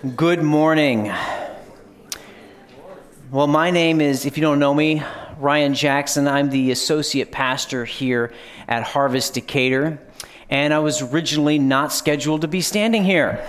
[0.00, 1.12] Good morning.
[3.30, 5.02] Well, my name is, if you don't know me,
[5.36, 6.26] Ryan Jackson.
[6.26, 8.32] I'm the associate pastor here
[8.66, 10.00] at Harvest Decatur,
[10.48, 13.46] and I was originally not scheduled to be standing here.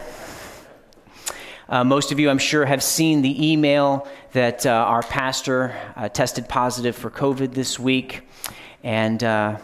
[1.69, 6.09] Uh, most of you, I'm sure, have seen the email that uh, our pastor uh,
[6.09, 8.27] tested positive for COVID this week,
[8.83, 9.57] and uh,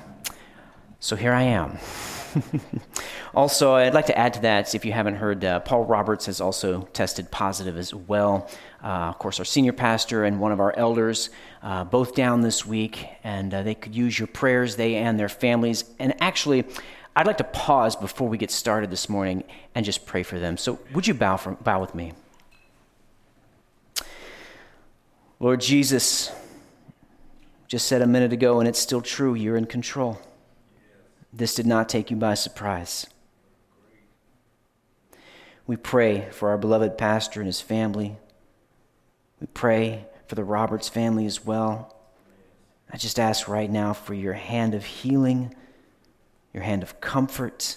[1.02, 1.80] so here I am.
[3.38, 6.42] also, I'd like to add to that, if you haven't heard, uh, Paul Roberts has
[6.42, 8.50] also tested positive as well.
[8.84, 11.30] Uh, of course, our senior pastor and one of our elders,
[11.62, 15.30] uh, both down this week, and uh, they could use your prayers, they and their
[15.30, 15.84] families.
[16.00, 16.66] And actually,
[17.16, 19.44] I'd like to pause before we get started this morning
[19.76, 20.58] and just pray for them.
[20.58, 22.14] So, would you bow, for, bow with me?
[25.40, 26.32] Lord Jesus,
[27.68, 30.20] just said a minute ago, and it's still true, you're in control.
[31.32, 33.06] This did not take you by surprise.
[35.68, 38.18] We pray for our beloved pastor and his family.
[39.42, 41.94] We pray for the Roberts family as well.
[42.92, 45.54] I just ask right now for your hand of healing,
[46.54, 47.76] your hand of comfort.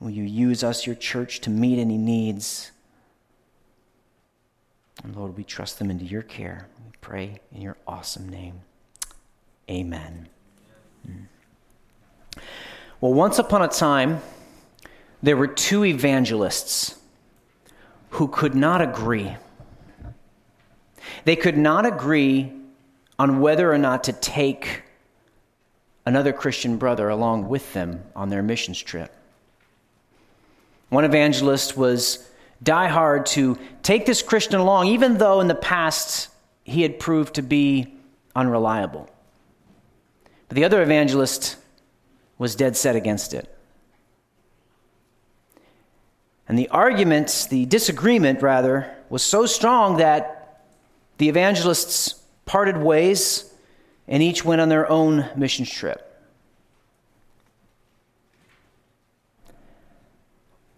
[0.00, 2.72] Will you use us, your church, to meet any needs?
[5.04, 6.66] And Lord, we trust them into your care.
[6.84, 8.62] We pray in your awesome name.
[9.70, 10.28] Amen.
[11.08, 11.26] Mm.
[13.00, 14.20] Well, once upon a time,
[15.22, 16.98] there were two evangelists
[18.10, 19.36] who could not agree.
[21.24, 22.52] They could not agree
[23.18, 24.82] on whether or not to take
[26.04, 29.14] another Christian brother along with them on their missions trip.
[30.88, 32.28] One evangelist was
[32.62, 36.28] diehard to take this Christian along, even though in the past
[36.64, 37.94] he had proved to be
[38.34, 39.08] unreliable.
[40.48, 41.56] But the other evangelist
[42.38, 43.48] was dead set against it.
[46.48, 50.62] And the argument, the disagreement rather, was so strong that
[51.18, 53.52] the evangelists parted ways
[54.08, 56.08] and each went on their own mission trip.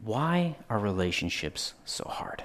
[0.05, 2.45] Why are relationships so hard?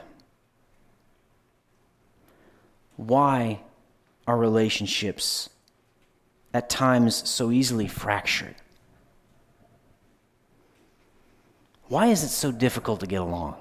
[2.95, 3.59] Why
[4.25, 5.49] are relationships
[6.53, 8.55] at times so easily fractured?
[11.89, 13.55] Why is it so difficult to get along?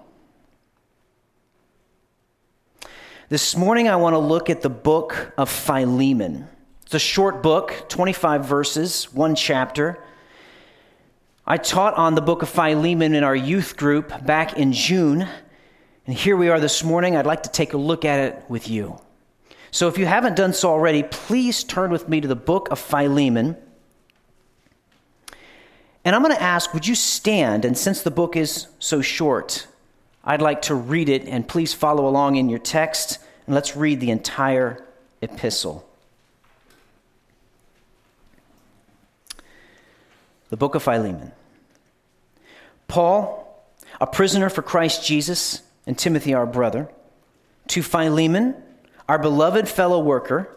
[3.30, 6.46] This morning, I want to look at the book of Philemon.
[6.84, 9.98] It's a short book, 25 verses, one chapter.
[11.46, 15.26] I taught on the book of Philemon in our youth group back in June,
[16.06, 17.16] and here we are this morning.
[17.16, 19.00] I'd like to take a look at it with you.
[19.70, 22.78] So if you haven't done so already, please turn with me to the book of
[22.78, 23.56] Philemon.
[26.08, 27.66] And I'm going to ask, would you stand?
[27.66, 29.66] And since the book is so short,
[30.24, 34.00] I'd like to read it, and please follow along in your text, and let's read
[34.00, 34.82] the entire
[35.20, 35.86] epistle.
[40.48, 41.32] The book of Philemon.
[42.86, 43.62] Paul,
[44.00, 46.88] a prisoner for Christ Jesus, and Timothy, our brother,
[47.66, 48.54] to Philemon,
[49.10, 50.56] our beloved fellow worker,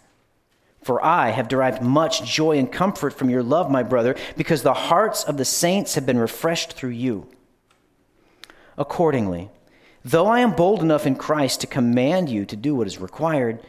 [0.81, 4.73] for I have derived much joy and comfort from your love, my brother, because the
[4.73, 7.27] hearts of the saints have been refreshed through you.
[8.77, 9.49] Accordingly,
[10.03, 13.63] though I am bold enough in Christ to command you to do what is required,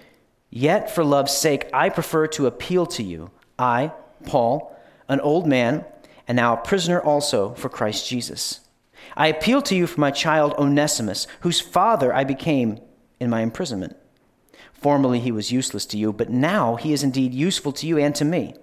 [0.48, 3.30] yet for love's sake I prefer to appeal to you.
[3.58, 3.92] I,
[4.24, 4.74] Paul,
[5.08, 5.84] an old man,
[6.26, 8.60] and now a prisoner also for Christ Jesus.
[9.16, 12.80] I appeal to you for my child Onesimus, whose father I became
[13.20, 13.96] in my imprisonment.
[14.82, 18.12] Formerly he was useless to you, but now he is indeed useful to you and
[18.16, 18.56] to me.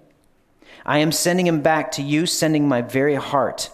[0.84, 3.70] I am sending him back to you, sending my very heart.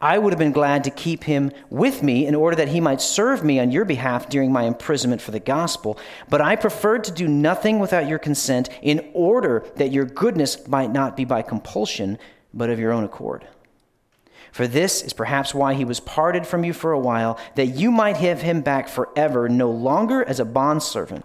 [0.00, 3.00] I would have been glad to keep him with me in order that he might
[3.00, 5.98] serve me on your behalf during my imprisonment for the gospel.
[6.30, 10.92] But I preferred to do nothing without your consent in order that your goodness might
[10.92, 12.16] not be by compulsion,
[12.54, 13.46] but of your own accord.
[14.52, 17.90] For this is perhaps why he was parted from you for a while, that you
[17.90, 21.24] might have him back forever, no longer as a bondservant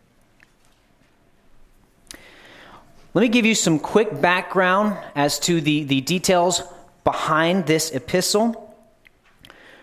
[3.13, 6.63] Let me give you some quick background as to the, the details
[7.03, 8.73] behind this epistle.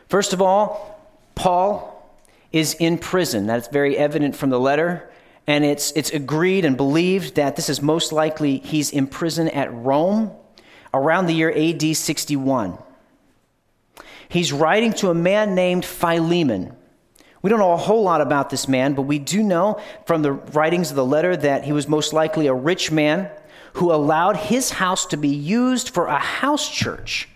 [0.09, 0.99] First of all,
[1.35, 2.11] Paul
[2.53, 3.47] is in prison.
[3.47, 5.11] That's very evident from the letter.
[5.47, 9.73] And it's, it's agreed and believed that this is most likely he's in prison at
[9.75, 10.31] Rome
[10.95, 12.79] around the year AD 61.
[14.31, 16.78] He's writing to a man named Philemon.
[17.43, 20.33] We don't know a whole lot about this man, but we do know from the
[20.33, 23.31] writings of the letter that he was most likely a rich man
[23.75, 27.29] who allowed his house to be used for a house church.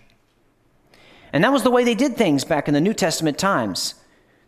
[1.31, 3.95] And that was the way they did things back in the New Testament times.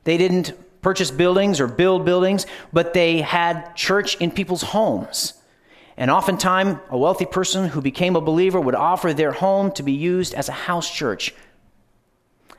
[0.03, 5.33] They didn't purchase buildings or build buildings, but they had church in people's homes.
[5.97, 9.93] And oftentimes, a wealthy person who became a believer would offer their home to be
[9.93, 11.33] used as a house church.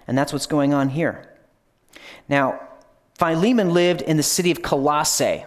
[0.08, 1.36] And that's what's going on here.
[2.28, 2.65] Now,
[3.18, 5.42] Philemon lived in the city of Colossae.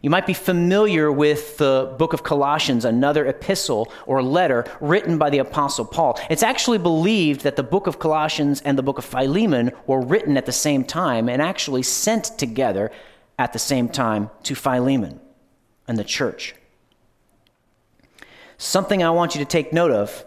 [0.00, 5.28] You might be familiar with the book of Colossians, another epistle or letter written by
[5.28, 6.20] the Apostle Paul.
[6.30, 10.36] It's actually believed that the book of Colossians and the book of Philemon were written
[10.36, 12.92] at the same time and actually sent together
[13.40, 15.18] at the same time to Philemon
[15.88, 16.54] and the church.
[18.56, 20.24] Something I want you to take note of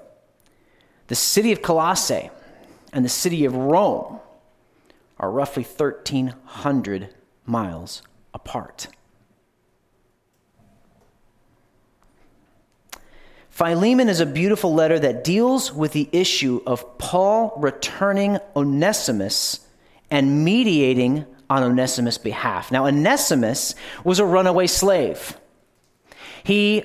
[1.07, 2.30] the city of Colossae
[2.91, 4.19] and the city of Rome
[5.24, 7.08] are roughly 1,300
[7.46, 8.02] miles
[8.34, 8.90] apart.
[13.50, 19.66] Philemon is a beautiful letter that deals with the issue of Paul returning Onesimus
[20.12, 22.69] and mediating on Onesimus' behalf.
[22.69, 25.38] Now, Onesimus was a runaway slave.
[26.44, 26.84] He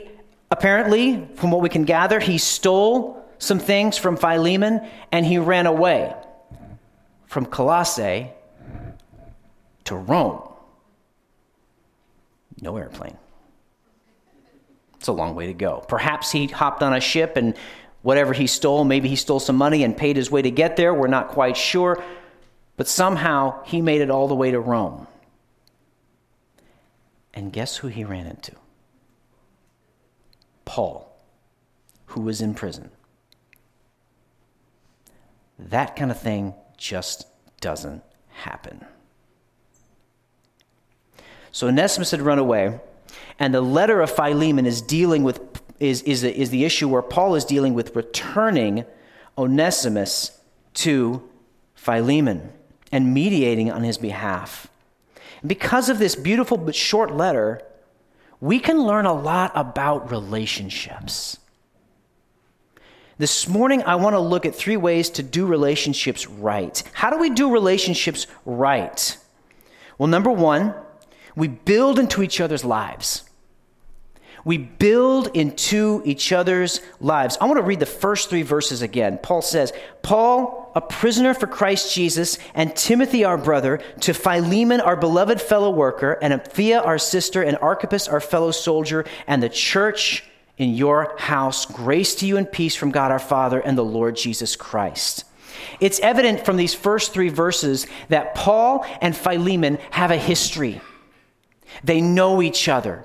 [0.53, 5.67] apparently, from what we can gather, he stole some things from Philemon and he ran
[5.67, 6.15] away
[7.29, 8.31] from Colossae
[9.85, 10.43] to Rome.
[12.61, 13.17] No airplane.
[14.97, 15.85] It's a long way to go.
[15.87, 17.55] Perhaps he hopped on a ship and
[18.03, 20.93] whatever he stole, maybe he stole some money and paid his way to get there.
[20.93, 22.03] We're not quite sure.
[22.77, 25.07] But somehow he made it all the way to Rome.
[27.35, 28.53] And guess who he ran into?
[30.65, 31.15] Paul,
[32.07, 32.91] who was in prison.
[35.59, 37.27] That kind of thing just
[37.61, 38.87] doesn't happen.
[41.53, 42.81] So Onesimus had run away,
[43.39, 45.41] and the letter of Philemon is dealing with
[45.81, 48.85] is, is, is the issue where Paul is dealing with returning
[49.37, 50.41] Onesimus
[50.75, 51.29] to
[51.75, 52.53] Philemon
[52.91, 54.69] and mediating on his behalf.
[55.47, 57.63] Because of this beautiful but short letter,
[58.41, 61.39] we can learn a lot about relationships.
[63.19, 66.81] This morning, I want to look at three ways to do relationships right.
[66.93, 69.17] How do we do relationships right?
[69.99, 70.73] Well, number one,
[71.35, 73.25] we build into each other's lives.
[74.45, 77.37] We build into each other's lives.
[77.41, 79.19] I want to read the first three verses again.
[79.21, 79.73] Paul says,
[80.03, 85.71] Paul, a prisoner for Christ Jesus, and Timothy, our brother, to Philemon, our beloved fellow
[85.71, 90.28] worker, and Apphia, our sister, and Archippus, our fellow soldier, and the church
[90.59, 91.65] in your house.
[91.65, 95.25] Grace to you and peace from God our Father and the Lord Jesus Christ.
[95.81, 100.81] It's evident from these first three verses that Paul and Philemon have a history.
[101.85, 103.05] They know each other.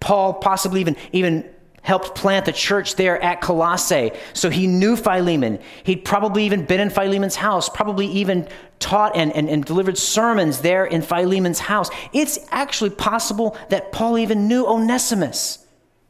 [0.00, 1.48] Paul possibly even, even
[1.82, 4.12] helped plant the church there at Colossae.
[4.32, 5.60] So he knew Philemon.
[5.84, 10.60] He'd probably even been in Philemon's house, probably even taught and, and, and, delivered sermons
[10.60, 11.90] there in Philemon's house.
[12.12, 15.63] It's actually possible that Paul even knew Onesimus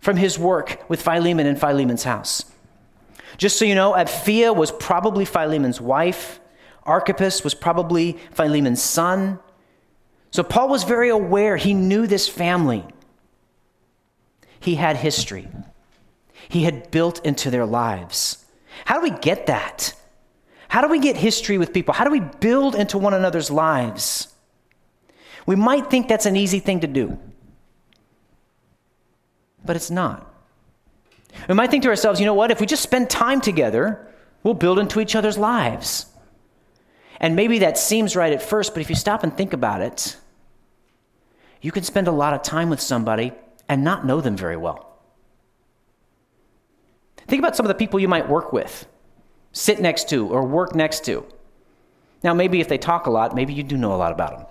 [0.05, 2.45] from his work with Philemon in Philemon's house.
[3.39, 6.41] Just so you know, Apphia was probably Philemon's wife.
[6.83, 9.39] Archippus was probably Philemon's son.
[10.31, 11.57] So Paul was very aware.
[11.57, 12.85] He knew this family.
[14.61, 15.49] He had history.
[16.51, 18.45] He had built into their lives.
[18.85, 19.95] How do we get that?
[20.69, 21.95] How do we get history with people?
[21.95, 24.29] How do we build into one another's lives?
[25.47, 27.19] We might think that's an easy thing to do.
[29.65, 30.31] But it's not.
[31.49, 34.07] We might think to ourselves, you know what, if we just spend time together,
[34.43, 36.07] we'll build into each other's lives.
[37.19, 40.17] And maybe that seems right at first, but if you stop and think about it,
[41.61, 43.33] you can spend a lot of time with somebody
[43.69, 44.99] and not know them very well.
[47.27, 48.87] Think about some of the people you might work with,
[49.53, 51.25] sit next to, or work next to.
[52.23, 54.47] Now, maybe if they talk a lot, maybe you do know a lot about them.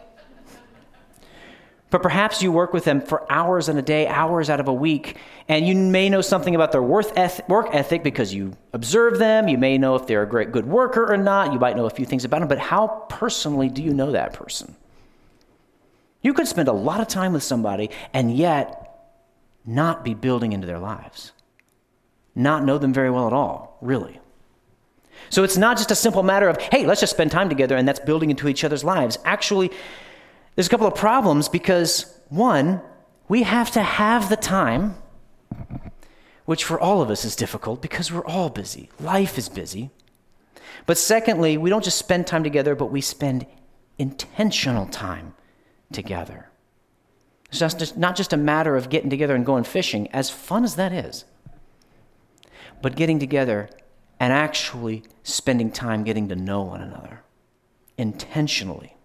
[1.94, 4.74] But perhaps you work with them for hours in a day, hours out of a
[4.74, 9.48] week, and you may know something about their work ethic because you observe them.
[9.48, 11.54] You may know if they're a great good worker or not.
[11.54, 14.34] You might know a few things about them, but how personally do you know that
[14.34, 14.76] person?
[16.24, 19.12] You could spend a lot of time with somebody and yet
[19.64, 21.32] not be building into their lives,
[22.34, 24.20] not know them very well at all, really.
[25.30, 27.88] So it's not just a simple matter of, hey, let's just spend time together and
[27.88, 29.20] that's building into each other's lives.
[29.26, 29.70] Actually,
[30.56, 32.82] there's a couple of problems because, one,
[33.28, 34.96] we have to have the time,
[36.46, 38.90] which for all of us is difficult because we're all busy.
[39.00, 39.92] Life is busy.
[40.86, 43.46] But secondly, we don't just spend time together, but we spend
[43.98, 45.34] intentional time
[45.92, 46.50] together.
[47.50, 50.76] It's just, not just a matter of getting together and going fishing, as fun as
[50.76, 51.26] that is,
[52.82, 53.70] but getting together
[54.20, 57.24] and actually spending time getting to know one another
[57.98, 58.96] intentionally.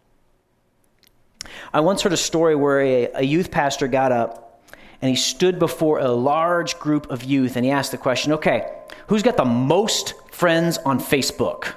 [1.73, 4.63] I once heard a story where a, a youth pastor got up
[5.01, 8.71] and he stood before a large group of youth and he asked the question okay,
[9.07, 11.75] who's got the most friends on Facebook?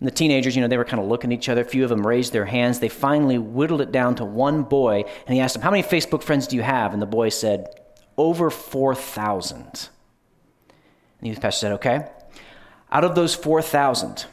[0.00, 1.62] And the teenagers, you know, they were kind of looking at each other.
[1.62, 2.78] A few of them raised their hands.
[2.78, 6.22] They finally whittled it down to one boy, and he asked him, How many Facebook
[6.22, 6.92] friends do you have?
[6.92, 7.68] And the boy said,
[8.16, 9.58] Over 4,000.
[9.58, 9.80] And
[11.20, 12.06] the youth pastor said, Okay.
[12.90, 14.24] Out of those 4,000,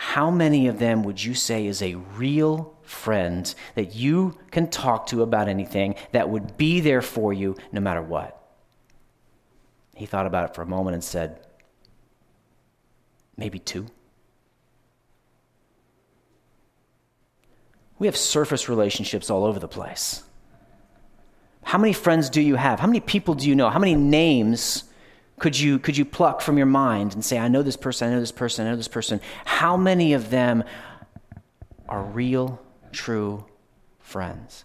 [0.00, 5.08] how many of them would you say is a real friend that you can talk
[5.08, 8.40] to about anything that would be there for you no matter what?
[9.96, 11.40] He thought about it for a moment and said,
[13.36, 13.88] maybe two.
[17.98, 20.22] We have surface relationships all over the place.
[21.64, 22.78] How many friends do you have?
[22.78, 23.68] How many people do you know?
[23.68, 24.84] How many names
[25.38, 28.14] could you, could you pluck from your mind and say, I know this person, I
[28.14, 29.20] know this person, I know this person?
[29.44, 30.64] How many of them
[31.88, 32.60] are real,
[32.92, 33.44] true
[34.00, 34.64] friends?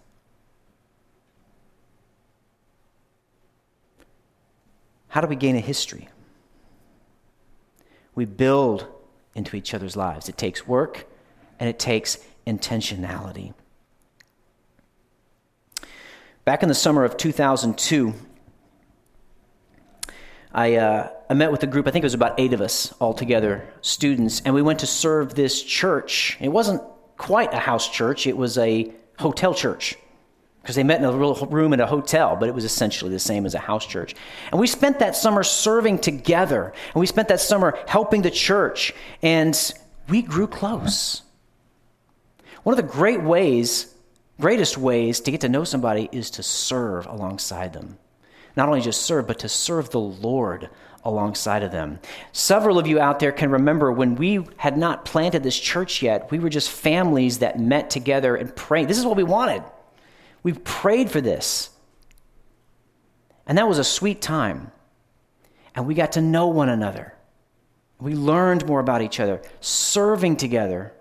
[5.08, 6.08] How do we gain a history?
[8.16, 8.86] We build
[9.34, 10.28] into each other's lives.
[10.28, 11.06] It takes work
[11.60, 13.54] and it takes intentionality.
[16.44, 18.12] Back in the summer of 2002,
[20.54, 22.94] I, uh, I met with a group, I think it was about eight of us
[23.00, 26.38] all together, students, and we went to serve this church.
[26.40, 26.80] It wasn't
[27.16, 29.96] quite a house church, it was a hotel church
[30.62, 33.18] because they met in a little room in a hotel, but it was essentially the
[33.18, 34.14] same as a house church.
[34.52, 38.94] And we spent that summer serving together, and we spent that summer helping the church,
[39.22, 39.58] and
[40.08, 41.22] we grew close.
[42.62, 43.92] One of the great ways,
[44.40, 47.98] greatest ways to get to know somebody is to serve alongside them
[48.56, 50.70] not only just serve, but to serve the Lord
[51.04, 51.98] alongside of them.
[52.32, 56.30] Several of you out there can remember when we had not planted this church yet,
[56.30, 58.88] we were just families that met together and prayed.
[58.88, 59.62] This is what we wanted.
[60.42, 61.70] We prayed for this.
[63.46, 64.72] And that was a sweet time.
[65.74, 67.14] And we got to know one another.
[68.00, 69.42] We learned more about each other.
[69.60, 70.94] Serving together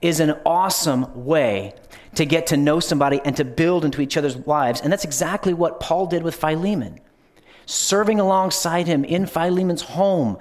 [0.00, 1.74] is an awesome way
[2.16, 4.80] to get to know somebody and to build into each other's lives.
[4.80, 7.00] And that's exactly what Paul did with Philemon.
[7.66, 10.38] Serving alongside him in Philemon's home,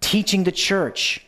[0.00, 1.24] teaching the church.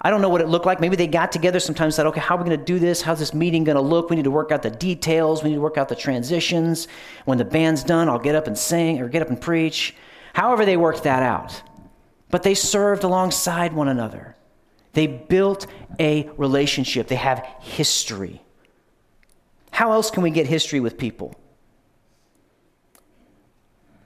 [0.00, 0.80] I don't know what it looked like.
[0.80, 3.02] Maybe they got together sometimes said, okay, how are we going to do this?
[3.02, 4.10] How's this meeting going to look?
[4.10, 5.42] We need to work out the details.
[5.42, 6.88] We need to work out the transitions.
[7.24, 9.94] When the band's done, I'll get up and sing or get up and preach.
[10.34, 11.62] However, they worked that out.
[12.30, 14.34] But they served alongside one another.
[14.92, 15.66] They built
[16.00, 18.42] a relationship, they have history.
[19.82, 21.34] How else can we get history with people?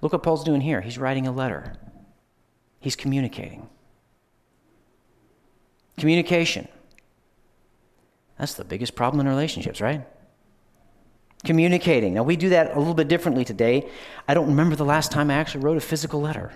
[0.00, 0.80] Look what Paul's doing here.
[0.80, 1.74] He's writing a letter,
[2.80, 3.68] he's communicating.
[5.98, 6.66] Communication.
[8.38, 10.06] That's the biggest problem in relationships, right?
[11.44, 12.14] Communicating.
[12.14, 13.86] Now, we do that a little bit differently today.
[14.26, 16.54] I don't remember the last time I actually wrote a physical letter.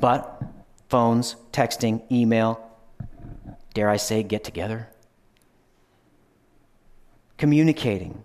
[0.00, 0.42] But
[0.88, 2.58] phones, texting, email,
[3.74, 4.88] dare I say, get together
[7.38, 8.24] communicating,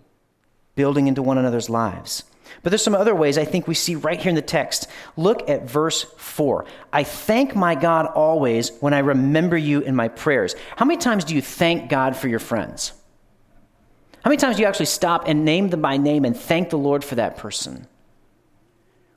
[0.75, 2.24] building into one another's lives.
[2.63, 4.88] But there's some other ways I think we see right here in the text.
[5.16, 6.66] Look at verse 4.
[6.92, 10.56] I thank my God always when I remember you in my prayers.
[10.75, 12.94] How many times do you thank God for your friends?
[14.24, 16.78] How many times do you actually stop and name them by name and thank the
[16.78, 17.88] Lord for that person?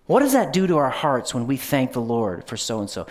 [0.07, 2.91] What does that do to our hearts when we thank the Lord for so and
[2.91, 3.07] so?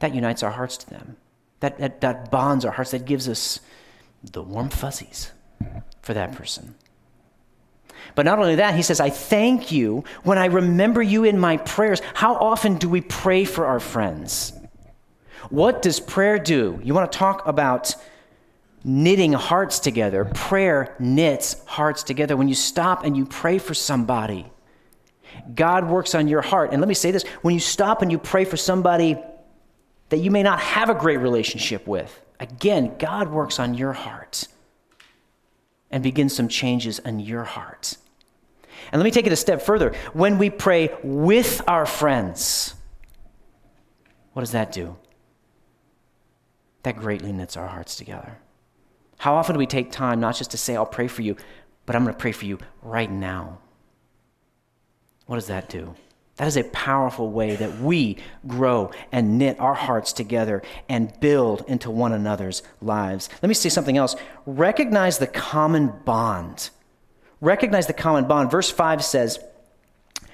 [0.00, 1.16] That unites our hearts to them.
[1.60, 2.90] That, that, that bonds our hearts.
[2.90, 3.60] That gives us
[4.22, 5.30] the warm fuzzies
[6.02, 6.74] for that person.
[8.14, 11.56] But not only that, he says, I thank you when I remember you in my
[11.56, 12.00] prayers.
[12.14, 14.52] How often do we pray for our friends?
[15.50, 16.80] What does prayer do?
[16.82, 17.94] You want to talk about
[18.84, 20.24] knitting hearts together.
[20.26, 22.36] Prayer knits hearts together.
[22.36, 24.46] When you stop and you pray for somebody,
[25.54, 26.70] God works on your heart.
[26.70, 29.18] And let me say this when you stop and you pray for somebody
[30.10, 34.46] that you may not have a great relationship with, again, God works on your heart
[35.94, 37.96] and begin some changes in your heart.
[38.90, 39.94] And let me take it a step further.
[40.12, 42.74] When we pray with our friends,
[44.32, 44.96] what does that do?
[46.82, 48.38] That greatly knits our hearts together.
[49.18, 51.36] How often do we take time not just to say, I'll pray for you,
[51.86, 53.58] but I'm going to pray for you right now?
[55.26, 55.94] What does that do?
[56.36, 61.64] That is a powerful way that we grow and knit our hearts together and build
[61.68, 63.28] into one another's lives.
[63.40, 64.16] Let me say something else.
[64.44, 66.70] Recognize the common bond.
[67.40, 68.50] Recognize the common bond.
[68.50, 69.38] Verse 5 says,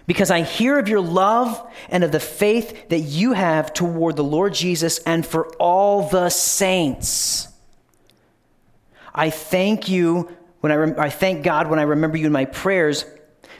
[0.06, 4.24] Because I hear of your love and of the faith that you have toward the
[4.24, 7.48] Lord Jesus and for all the saints.
[9.14, 12.46] I thank you when I, rem- I thank God when I remember you in my
[12.46, 13.04] prayers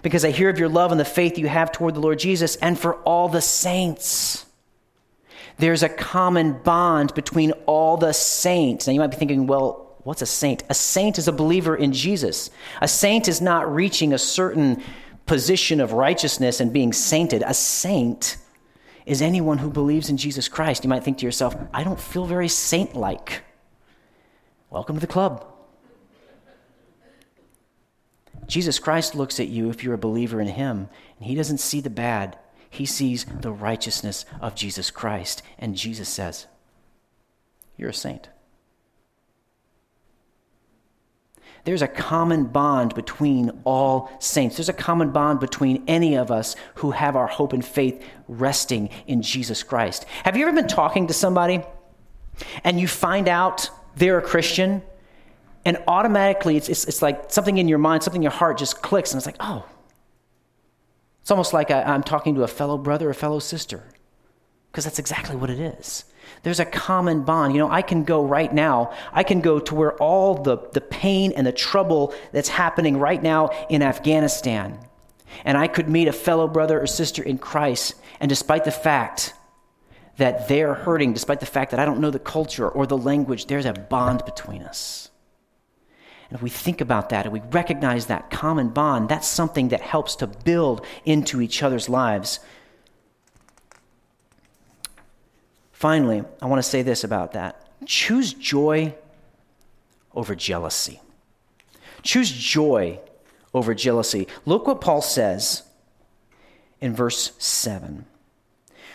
[0.03, 2.57] because I hear of your love and the faith you have toward the Lord Jesus
[2.57, 4.47] and for all the saints.
[5.59, 8.87] There's a common bond between all the saints.
[8.87, 10.63] Now you might be thinking, well, what's a saint?
[10.71, 12.51] A saint is a believer in Jesus.
[12.81, 14.83] A saint is not reaching a certain
[15.27, 17.43] position of righteousness and being sainted.
[17.47, 18.39] A saint
[19.05, 20.85] is anyone who believes in Jesus Christ.
[20.85, 23.43] You might think to yourself, I don't feel very saint like.
[24.71, 25.50] Welcome to the club.
[28.51, 30.89] Jesus Christ looks at you if you're a believer in Him,
[31.19, 32.37] and He doesn't see the bad.
[32.69, 35.43] He sees the righteousness of Jesus Christ.
[35.59, 36.47] And Jesus says,
[37.77, 38.29] You're a saint.
[41.65, 44.57] There's a common bond between all saints.
[44.57, 48.89] There's a common bond between any of us who have our hope and faith resting
[49.07, 50.07] in Jesus Christ.
[50.25, 51.63] Have you ever been talking to somebody
[52.65, 54.83] and you find out they're a Christian
[55.65, 58.83] and automatically, it's, it's, it's like something in your mind, something in your heart just
[58.83, 59.67] clicks, and it's like, oh.
[61.21, 63.85] It's almost like I, I'm talking to a fellow brother, a fellow sister,
[64.71, 66.05] because that's exactly what it is.
[66.43, 67.55] There's a common bond.
[67.55, 70.81] You know, I can go right now, I can go to where all the, the
[70.81, 74.79] pain and the trouble that's happening right now in Afghanistan,
[75.45, 79.35] and I could meet a fellow brother or sister in Christ, and despite the fact
[80.17, 83.47] that they're hurting, despite the fact that I don't know the culture or the language,
[83.47, 85.10] there's a bond between us.
[86.31, 89.81] And if we think about that and we recognize that common bond, that's something that
[89.81, 92.39] helps to build into each other's lives.
[95.73, 98.95] Finally, I want to say this about that choose joy
[100.15, 101.01] over jealousy.
[102.03, 103.01] Choose joy
[103.53, 104.29] over jealousy.
[104.47, 105.65] Look what Paul says
[106.81, 108.05] in verse 7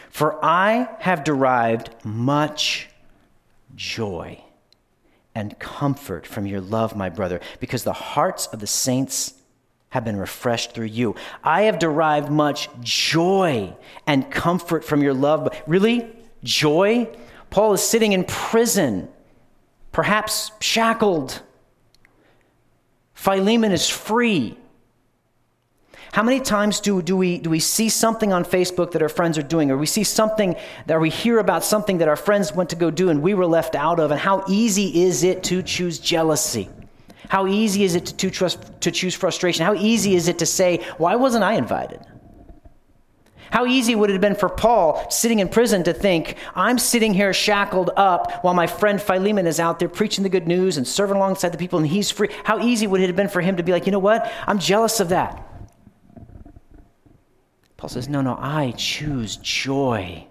[0.10, 2.88] For I have derived much
[3.76, 4.45] joy
[5.36, 9.34] and comfort from your love, my brother, because the hearts of the saints
[9.90, 11.16] have been refreshed through you.
[11.44, 13.76] I have derived much joy
[14.08, 15.56] and comfort from your love.
[15.68, 16.10] Really?
[16.44, 17.10] Joy?
[17.50, 19.08] Paul is sitting in prison,
[19.92, 21.42] perhaps shackled.
[23.14, 24.58] Philemon is free.
[26.16, 29.38] How many times do, do, we, do we see something on Facebook that our friends
[29.38, 32.70] are doing, or we see something that we hear about something that our friends went
[32.70, 34.12] to go do and we were left out of?
[34.12, 36.70] And how easy is it to choose jealousy?
[37.28, 39.66] How easy is it to, to, trust, to choose frustration?
[39.66, 42.00] How easy is it to say, Why wasn't I invited?
[43.52, 47.14] How easy would it have been for Paul sitting in prison to think, I'm sitting
[47.14, 50.88] here shackled up while my friend Philemon is out there preaching the good news and
[50.88, 52.30] serving alongside the people and he's free?
[52.46, 54.32] How easy would it have been for him to be like, you know what?
[54.48, 55.45] I'm jealous of that.
[57.78, 60.28] Paul says, No, no, I choose joy.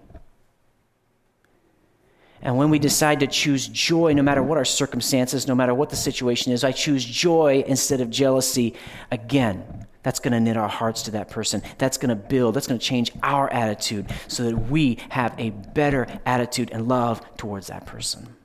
[2.41, 5.89] And when we decide to choose joy, no matter what our circumstances, no matter what
[5.89, 8.75] the situation is, I choose joy instead of jealousy.
[9.09, 11.63] Again, that's going to knit our hearts to that person.
[11.79, 15.49] That's going to build, that's going to change our attitude so that we have a
[15.49, 18.35] better attitude and love towards that person.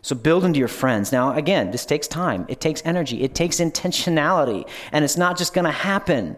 [0.00, 1.12] So build into your friends.
[1.12, 5.54] Now, again, this takes time, it takes energy, it takes intentionality, and it's not just
[5.54, 6.36] going to happen.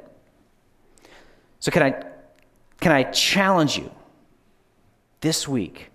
[1.64, 1.92] So, can I,
[2.78, 3.90] can I challenge you
[5.22, 5.90] this week?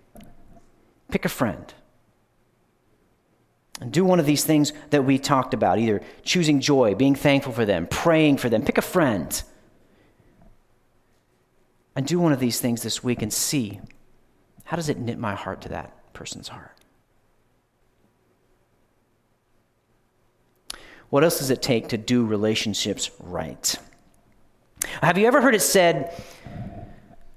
[1.12, 1.72] Pick a friend.
[3.80, 7.52] And do one of these things that we talked about either choosing joy, being thankful
[7.52, 9.40] for them, praying for them, pick a friend.
[11.94, 13.80] And do one of these things this week and see
[14.64, 16.76] how does it knit my heart to that person's heart?
[21.10, 23.78] What else does it take to do relationships right?
[25.02, 26.12] Have you ever heard it said,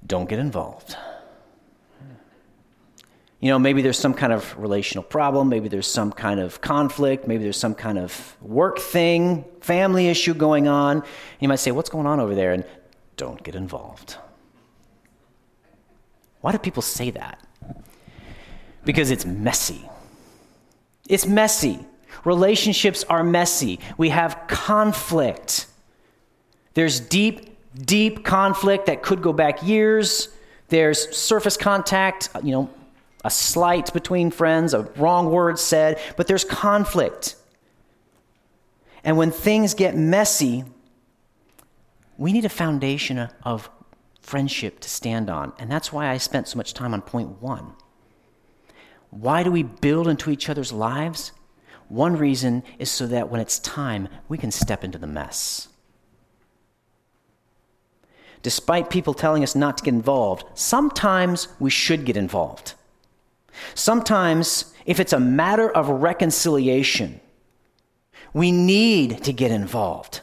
[0.05, 0.97] don't get involved?
[3.39, 7.27] You know, maybe there's some kind of relational problem, maybe there's some kind of conflict,
[7.27, 11.03] maybe there's some kind of work thing, family issue going on.
[11.39, 12.53] You might say, What's going on over there?
[12.53, 12.63] And
[13.17, 14.15] don't get involved.
[16.41, 17.39] Why do people say that?
[18.85, 19.89] Because it's messy.
[21.07, 21.79] It's messy.
[22.25, 23.79] Relationships are messy.
[23.97, 25.67] We have conflict.
[26.73, 30.29] There's deep, deep conflict that could go back years.
[30.69, 32.69] There's surface contact, you know,
[33.25, 37.35] a slight between friends, a wrong word said, but there's conflict.
[39.03, 40.65] And when things get messy,
[42.17, 43.69] we need a foundation of
[44.21, 45.53] friendship to stand on.
[45.59, 47.73] And that's why I spent so much time on point one.
[49.09, 51.31] Why do we build into each other's lives?
[51.87, 55.67] One reason is so that when it's time, we can step into the mess.
[58.43, 62.75] Despite people telling us not to get involved, sometimes we should get involved.
[63.73, 67.19] Sometimes, if it's a matter of reconciliation,
[68.33, 70.21] we need to get involved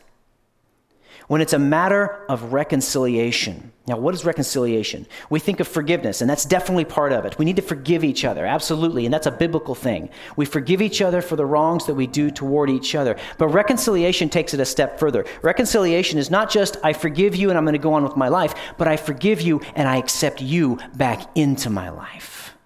[1.31, 3.71] when it's a matter of reconciliation.
[3.87, 5.07] Now, what is reconciliation?
[5.31, 7.39] We think of forgiveness, and that's definitely part of it.
[7.39, 10.11] We need to forgive each other, absolutely, and that's a biblical thing.
[10.35, 13.17] We forgive each other for the wrongs that we do toward each other.
[13.39, 15.25] But reconciliation takes it a step further.
[15.43, 18.27] Reconciliation is not just, I forgive you and I'm going to go on with my
[18.27, 22.57] life, but I forgive you and I accept you back into my life.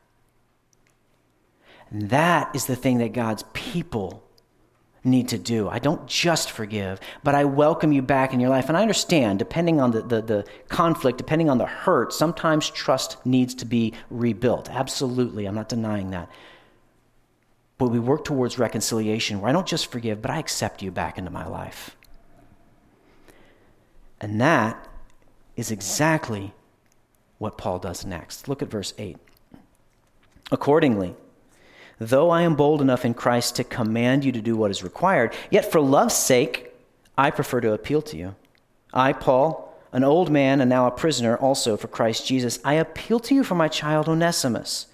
[1.90, 4.23] And that is the thing that God's people
[5.04, 5.68] need to do.
[5.68, 8.68] I don't just forgive, but I welcome you back in your life.
[8.68, 13.24] And I understand, depending on the, the, the, conflict, depending on the hurt, sometimes trust
[13.26, 14.70] needs to be rebuilt.
[14.70, 16.30] Absolutely, I'm not denying that.
[17.76, 21.18] But we work towards reconciliation where I don't just forgive, but I accept you back
[21.18, 21.96] into my life.
[24.20, 24.88] And that
[25.56, 26.54] is exactly
[27.38, 28.48] what Paul does next.
[28.48, 29.18] Look at verse 8.
[30.50, 31.14] Accordingly,
[32.04, 35.32] Though I am bold enough in Christ to command you to do what is required,
[35.50, 36.70] yet for love's sake,
[37.16, 38.34] I prefer to appeal to you.
[38.92, 43.20] I, Paul, an old man and now a prisoner also for Christ Jesus, I appeal
[43.20, 44.86] to you for my child Onesimus,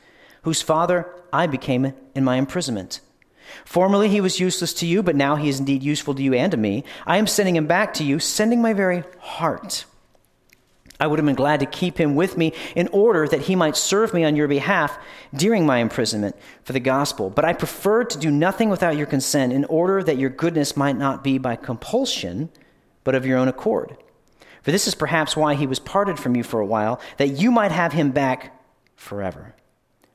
[0.42, 3.00] whose father I became in my imprisonment.
[3.64, 6.52] Formerly he was useless to you, but now he is indeed useful to you and
[6.52, 6.84] to me.
[7.08, 9.84] I am sending him back to you, sending my very heart.
[11.00, 13.76] I would have been glad to keep him with me in order that he might
[13.76, 14.98] serve me on your behalf
[15.34, 17.30] during my imprisonment for the gospel.
[17.30, 20.96] But I preferred to do nothing without your consent in order that your goodness might
[20.96, 22.50] not be by compulsion,
[23.02, 23.96] but of your own accord.
[24.62, 27.50] For this is perhaps why he was parted from you for a while, that you
[27.50, 28.60] might have him back
[28.94, 29.54] forever.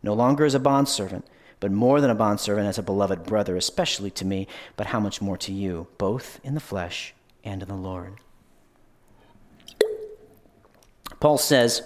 [0.04, 1.26] No longer as a bondservant,
[1.60, 5.20] but more than a bondservant, as a beloved brother, especially to me, but how much
[5.20, 8.20] more to you, both in the flesh and in the Lord.
[11.26, 11.82] Paul says,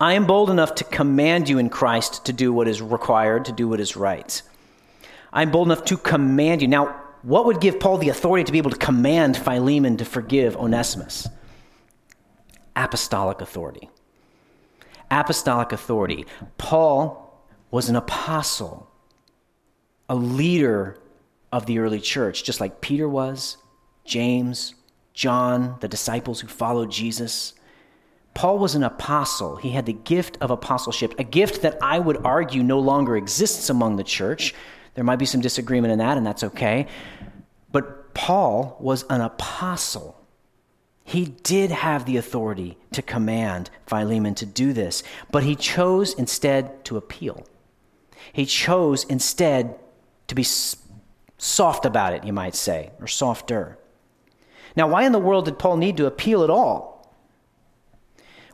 [0.00, 3.52] I am bold enough to command you in Christ to do what is required, to
[3.52, 4.40] do what is right.
[5.34, 6.68] I'm bold enough to command you.
[6.68, 10.56] Now, what would give Paul the authority to be able to command Philemon to forgive
[10.56, 11.28] Onesimus?
[12.74, 13.90] Apostolic authority.
[15.10, 16.24] Apostolic authority.
[16.56, 18.90] Paul was an apostle,
[20.08, 20.96] a leader
[21.52, 23.58] of the early church, just like Peter was,
[24.06, 24.74] James,
[25.12, 27.52] John, the disciples who followed Jesus.
[28.34, 29.56] Paul was an apostle.
[29.56, 33.68] He had the gift of apostleship, a gift that I would argue no longer exists
[33.70, 34.54] among the church.
[34.94, 36.86] There might be some disagreement in that, and that's okay.
[37.72, 40.16] But Paul was an apostle.
[41.04, 46.84] He did have the authority to command Philemon to do this, but he chose instead
[46.84, 47.44] to appeal.
[48.32, 49.78] He chose instead
[50.28, 50.44] to be
[51.36, 53.76] soft about it, you might say, or softer.
[54.76, 56.89] Now, why in the world did Paul need to appeal at all?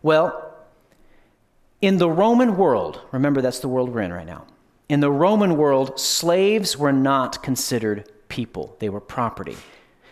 [0.06, 0.54] Well,
[1.80, 4.46] in the Roman world, remember that's the world we're in right now.
[4.88, 9.56] In the Roman world, slaves were not considered people, they were property.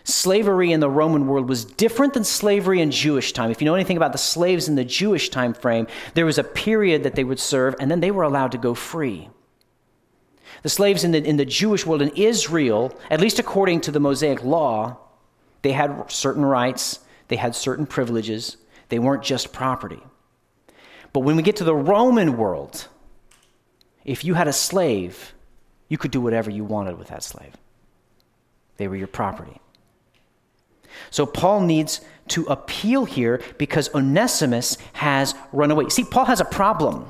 [0.03, 3.51] Slavery in the Roman world was different than slavery in Jewish time.
[3.51, 6.43] If you know anything about the slaves in the Jewish time frame, there was a
[6.43, 9.29] period that they would serve and then they were allowed to go free.
[10.63, 14.01] The slaves in the, in the Jewish world in Israel, at least according to the
[14.01, 14.97] Mosaic law,
[15.61, 18.57] they had certain rights, they had certain privileges,
[18.89, 20.01] they weren't just property.
[21.13, 22.87] But when we get to the Roman world,
[24.03, 25.33] if you had a slave,
[25.87, 27.55] You could do whatever you wanted with that slave,
[28.77, 29.59] they were your property.
[31.11, 35.89] So Paul needs to appeal here because Onesimus has run away.
[35.89, 37.05] See, Paul has a problem.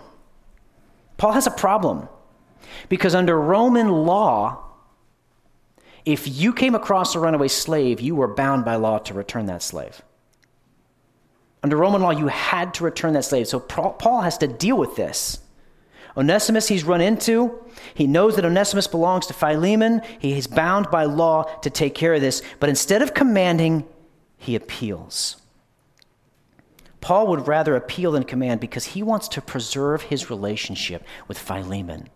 [1.18, 2.10] Paul has a problem
[2.90, 4.64] because under Roman law,
[6.04, 9.64] if you came across a runaway slave, you were bound by law to return that
[9.64, 10.02] slave.
[11.66, 13.48] Under Roman law, you had to return that slave.
[13.48, 15.40] So Paul has to deal with this.
[16.16, 17.60] Onesimus, he's run into.
[17.96, 20.04] He knows that Onesimus belongs to Philemon.
[20.20, 22.44] He is bound by law to take care of this.
[22.60, 23.84] But instead of commanding,
[24.38, 25.38] he appeals.
[27.02, 32.10] Paul would rather appeal than command because he wants to preserve his relationship with Philemon.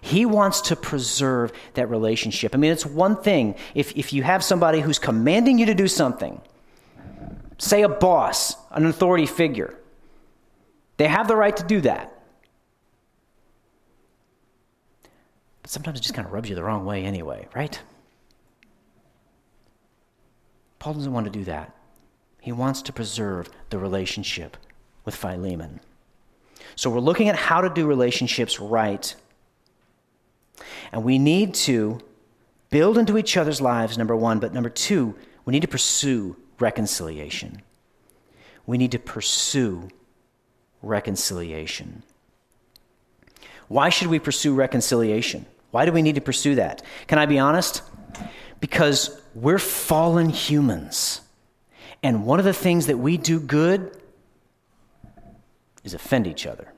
[0.00, 2.56] He wants to preserve that relationship.
[2.56, 5.86] I mean, it's one thing if, if you have somebody who's commanding you to do
[5.86, 6.40] something,
[7.58, 9.78] say a boss, an authority figure,
[10.96, 12.10] they have the right to do that.
[15.62, 17.80] But sometimes it just kind of rubs you the wrong way anyway, right?
[20.78, 21.74] Paul doesn't want to do that.
[22.40, 24.58] He wants to preserve the relationship
[25.06, 25.80] with Philemon.
[26.76, 29.14] So we're looking at how to do relationships right.
[30.92, 32.00] And we need to
[32.68, 35.14] build into each other's lives, number one, but number two,
[35.44, 37.62] we need to pursue reconciliation.
[38.66, 39.88] We need to pursue
[40.82, 42.02] reconciliation.
[43.68, 45.46] Why should we pursue reconciliation?
[45.70, 46.82] Why do we need to pursue that?
[47.06, 47.82] Can I be honest?
[48.60, 51.20] Because we're fallen humans.
[52.02, 53.96] And one of the things that we do good
[55.82, 56.72] is offend each other.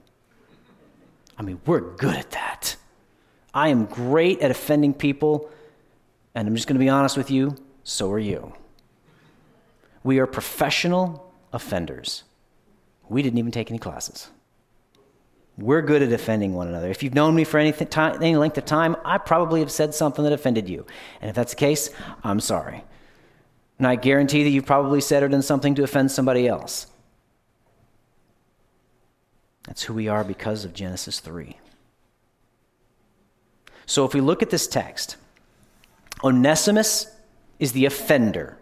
[1.39, 2.77] I mean, we're good at that.
[3.53, 5.51] I am great at offending people,
[6.35, 8.53] and I'm just going to be honest with you, so are you.
[10.07, 12.23] We are professional offenders.
[13.09, 14.29] We didn't even take any classes.
[15.59, 16.88] We're good at offending one another.
[16.90, 19.97] If you've known me for any, time, any length of time, I probably have said
[19.97, 20.87] something that offended you.
[21.21, 21.90] And if that's the case,
[22.23, 22.85] I'm sorry.
[23.79, 26.87] And I guarantee that you've probably said or done something to offend somebody else.
[29.64, 31.59] That's who we are because of Genesis 3.
[33.87, 35.16] So if we look at this text,
[36.23, 37.09] Onesimus
[37.59, 38.57] is the offender,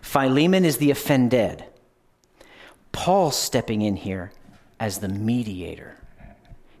[0.00, 1.64] Philemon is the offended.
[2.92, 4.32] Paul stepping in here
[4.78, 5.96] as the mediator.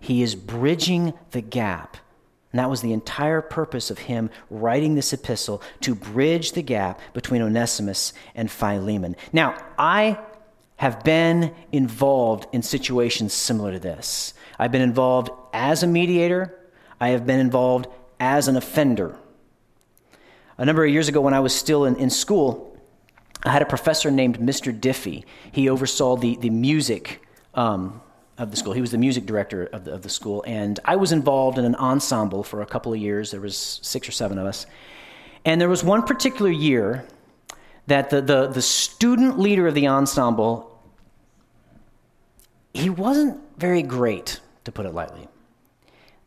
[0.00, 1.96] He is bridging the gap.
[2.52, 7.00] And that was the entire purpose of him writing this epistle to bridge the gap
[7.14, 9.16] between Onesimus and Philemon.
[9.32, 10.18] Now, I
[10.76, 14.34] have been involved in situations similar to this.
[14.58, 16.58] I've been involved as a mediator,
[17.00, 17.86] I have been involved
[18.18, 19.16] as an offender.
[20.58, 22.71] A number of years ago, when I was still in, in school,
[23.44, 24.78] I had a professor named Mr.
[24.78, 25.24] Diffie.
[25.50, 28.00] He oversaw the, the music um,
[28.38, 28.72] of the school.
[28.72, 31.64] He was the music director of the, of the school, and I was involved in
[31.64, 33.30] an ensemble for a couple of years.
[33.30, 34.66] There was six or seven of us,
[35.44, 37.04] and there was one particular year
[37.88, 40.72] that the, the, the student leader of the ensemble
[42.74, 45.28] he wasn't very great, to put it lightly.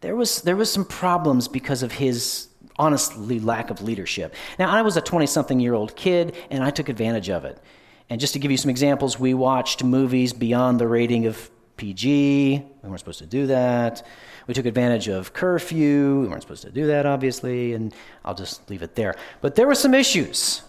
[0.01, 4.35] There was there was some problems because of his honestly lack of leadership.
[4.59, 7.59] Now I was a 20 something year old kid and I took advantage of it.
[8.09, 12.63] And just to give you some examples, we watched movies beyond the rating of PG.
[12.83, 14.05] We weren't supposed to do that.
[14.47, 16.21] We took advantage of curfew.
[16.21, 19.15] We weren't supposed to do that, obviously, and I'll just leave it there.
[19.41, 20.61] But there were some issues.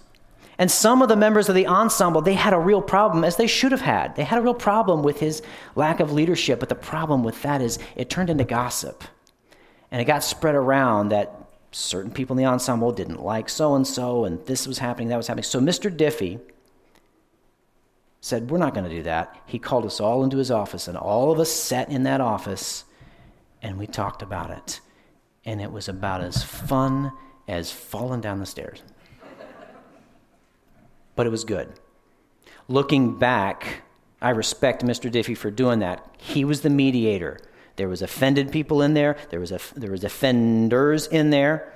[0.58, 3.46] And some of the members of the ensemble, they had a real problem, as they
[3.46, 4.16] should have had.
[4.16, 5.42] They had a real problem with his
[5.74, 6.58] lack of leadership.
[6.58, 9.04] But the problem with that is it turned into gossip.
[9.90, 13.86] And it got spread around that certain people in the ensemble didn't like so and
[13.86, 15.44] so, and this was happening, that was happening.
[15.44, 15.94] So Mr.
[15.94, 16.40] Diffie,
[18.26, 19.36] said, We're not going to do that.
[19.46, 22.84] He called us all into his office, and all of us sat in that office
[23.62, 24.80] and we talked about it.
[25.44, 27.12] And it was about as fun
[27.48, 28.82] as falling down the stairs.
[31.14, 31.72] but it was good.
[32.68, 33.82] Looking back,
[34.20, 35.10] I respect Mr.
[35.10, 36.04] Diffie for doing that.
[36.18, 37.38] He was the mediator.
[37.76, 41.72] There was offended people in there, there was, a, there was offenders in there,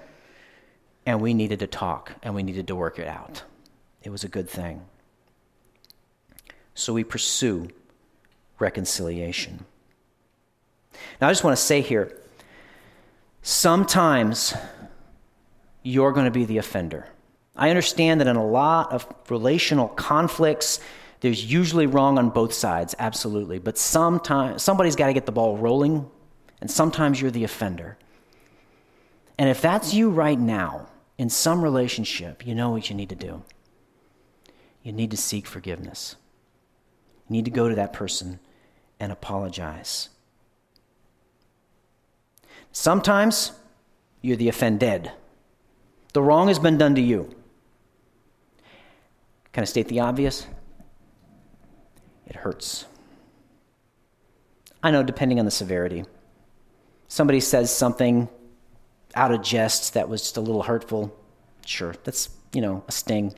[1.07, 3.43] and we needed to talk and we needed to work it out.
[4.03, 4.83] It was a good thing.
[6.75, 7.69] So we pursue
[8.59, 9.65] reconciliation.
[11.21, 12.17] Now, I just want to say here
[13.43, 14.55] sometimes
[15.83, 17.07] you're going to be the offender.
[17.57, 20.81] I understand that in a lot of relational conflicts,
[21.21, 23.59] there's usually wrong on both sides, absolutely.
[23.59, 26.11] But sometimes somebody's got to get the ball rolling,
[26.61, 27.99] and sometimes you're the offender.
[29.39, 33.15] And if that's you right now in some relationship, you know what you need to
[33.15, 33.43] do.
[34.83, 36.17] You need to seek forgiveness.
[37.29, 38.41] You need to go to that person
[38.99, 40.09] and apologize.
[42.73, 43.53] Sometimes
[44.23, 45.11] you're the offended.
[46.13, 47.35] The wrong has been done to you.
[49.53, 50.47] Can I state the obvious?
[52.31, 52.87] It hurts.
[54.83, 56.05] I know, depending on the severity.
[57.09, 58.29] Somebody says something
[59.15, 61.15] out of jest that was just a little hurtful.
[61.67, 63.35] Sure, that's, you know, a sting.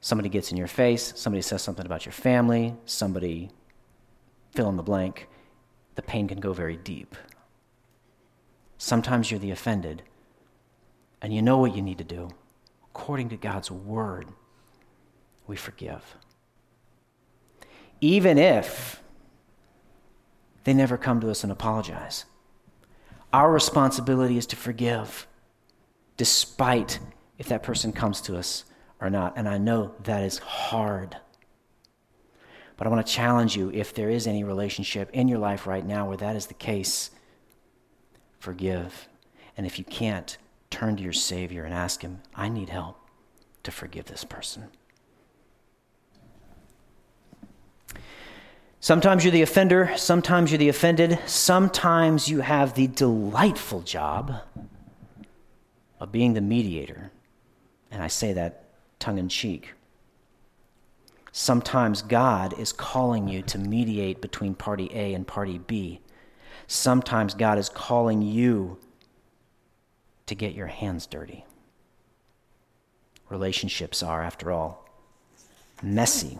[0.00, 3.50] Somebody gets in your face, somebody says something about your family, somebody
[4.52, 5.28] fill in the blank.
[5.94, 7.14] The pain can go very deep.
[8.78, 10.02] Sometimes you're the offended,
[11.22, 12.30] and you know what you need to do.
[12.90, 14.26] According to God's word,
[15.46, 16.16] we forgive.
[18.00, 19.02] Even if
[20.64, 22.24] they never come to us and apologize.
[23.32, 25.26] Our responsibility is to forgive,
[26.16, 26.98] despite
[27.38, 28.64] if that person comes to us
[29.00, 29.34] or not.
[29.36, 31.16] And I know that is hard.
[32.76, 35.84] But I want to challenge you if there is any relationship in your life right
[35.84, 37.10] now where that is the case,
[38.38, 39.08] forgive.
[39.56, 40.36] And if you can't,
[40.70, 42.98] turn to your Savior and ask Him, I need help
[43.62, 44.64] to forgive this person.
[48.84, 54.42] Sometimes you're the offender, sometimes you're the offended, sometimes you have the delightful job
[55.98, 57.10] of being the mediator.
[57.90, 58.64] And I say that
[58.98, 59.72] tongue in cheek.
[61.32, 66.02] Sometimes God is calling you to mediate between party A and party B.
[66.66, 68.76] Sometimes God is calling you
[70.26, 71.46] to get your hands dirty.
[73.30, 74.86] Relationships are, after all,
[75.82, 76.38] messy.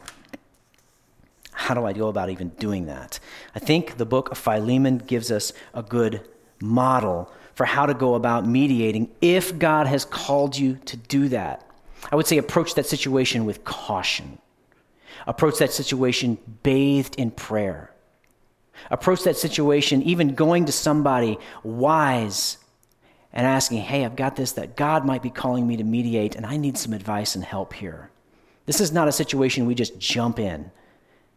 [1.54, 3.18] How do I go about even doing that?
[3.54, 6.20] I think the book of Philemon gives us a good
[6.60, 11.66] model for how to go about mediating if God has called you to do that.
[12.10, 14.38] I would say approach that situation with caution.
[15.26, 17.90] Approach that situation bathed in prayer.
[18.90, 22.58] Approach that situation even going to somebody wise
[23.32, 26.44] and asking, hey, I've got this that God might be calling me to mediate, and
[26.44, 28.10] I need some advice and help here.
[28.66, 30.70] This is not a situation we just jump in.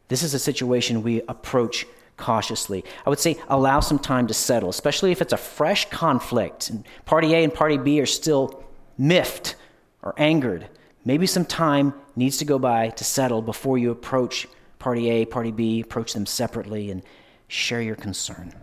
[0.07, 2.83] This is a situation we approach cautiously.
[3.05, 6.85] I would say allow some time to settle, especially if it's a fresh conflict and
[7.05, 8.63] party A and party B are still
[8.97, 9.55] miffed
[10.01, 10.67] or angered.
[11.05, 14.47] Maybe some time needs to go by to settle before you approach
[14.79, 17.03] party A, party B, approach them separately and
[17.47, 18.53] share your concern.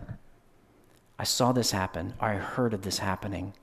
[1.17, 3.53] I saw this happen, I heard of this happening.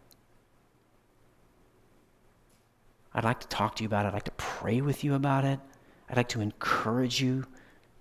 [3.15, 4.09] I'd like to talk to you about it.
[4.09, 5.61] I'd like to pray with you about it.
[6.09, 7.45] I'd like to encourage you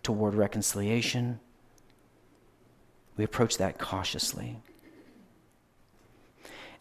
[0.04, 1.40] toward reconciliation.
[3.18, 4.58] We approach that cautiously.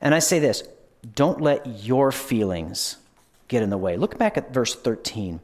[0.00, 0.62] And I say this
[1.14, 2.96] don't let your feelings
[3.48, 3.96] get in the way.
[3.96, 5.40] Look back at verse 13.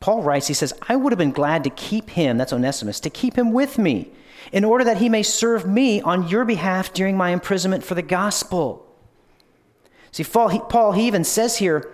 [0.00, 3.10] Paul writes, he says, I would have been glad to keep him, that's Onesimus, to
[3.10, 4.12] keep him with me,
[4.52, 8.02] in order that he may serve me on your behalf during my imprisonment for the
[8.02, 8.86] gospel.
[10.12, 11.90] See, Paul he, Paul, he even says here,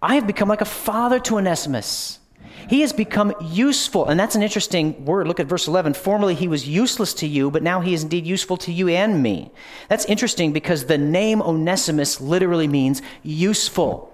[0.00, 2.20] I have become like a father to Onesimus.
[2.68, 4.06] He has become useful.
[4.06, 5.28] And that's an interesting word.
[5.28, 5.94] Look at verse 11.
[5.94, 9.22] Formerly he was useless to you, but now he is indeed useful to you and
[9.22, 9.50] me.
[9.88, 14.12] That's interesting because the name Onesimus literally means useful.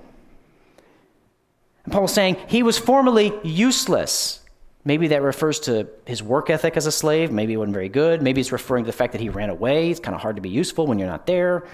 [1.84, 4.40] And Paul's saying he was formerly useless.
[4.84, 7.30] Maybe that refers to his work ethic as a slave.
[7.30, 8.20] Maybe it wasn't very good.
[8.20, 9.90] Maybe it's referring to the fact that he ran away.
[9.90, 11.64] It's kind of hard to be useful when you're not there.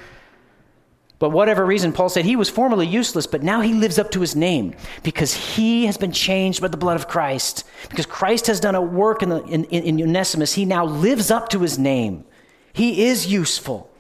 [1.19, 4.21] But whatever reason, Paul said he was formerly useless, but now he lives up to
[4.21, 7.65] his name because he has been changed by the blood of Christ.
[7.91, 11.49] Because Christ has done a work in, the, in, in Onesimus, he now lives up
[11.49, 12.25] to his name.
[12.73, 13.91] He is useful.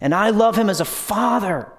[0.00, 1.72] And I love him as a father.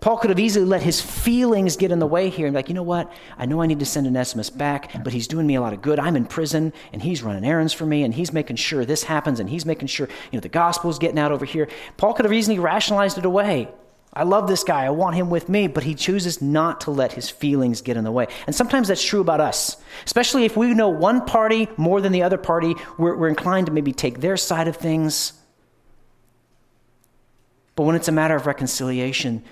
[0.00, 2.68] Paul could have easily let his feelings get in the way here and be like,
[2.68, 3.10] you know what?
[3.36, 5.82] I know I need to send Onesimus back, but he's doing me a lot of
[5.82, 5.98] good.
[5.98, 9.40] I'm in prison and he's running errands for me and he's making sure this happens
[9.40, 11.68] and he's making sure, you know, the gospel's getting out over here.
[11.96, 13.68] Paul could have easily rationalized it away.
[14.12, 14.84] I love this guy.
[14.84, 18.04] I want him with me, but he chooses not to let his feelings get in
[18.04, 18.28] the way.
[18.46, 22.22] And sometimes that's true about us, especially if we know one party more than the
[22.22, 22.74] other party.
[22.98, 25.32] We're, we're inclined to maybe take their side of things.
[27.74, 29.44] But when it's a matter of reconciliation,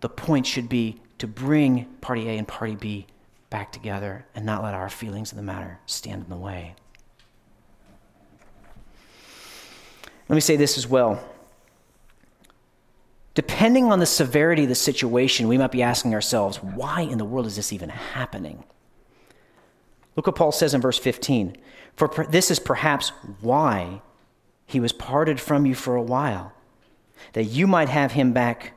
[0.00, 3.06] the point should be to bring party A and party B
[3.50, 6.74] back together and not let our feelings of the matter stand in the way.
[10.28, 11.22] Let me say this as well.
[13.34, 17.24] Depending on the severity of the situation, we might be asking ourselves, why in the
[17.24, 18.64] world is this even happening?
[20.16, 21.56] Look what Paul says in verse 15.
[21.96, 24.02] For this is perhaps why
[24.66, 26.52] he was parted from you for a while,
[27.32, 28.72] that you might have him back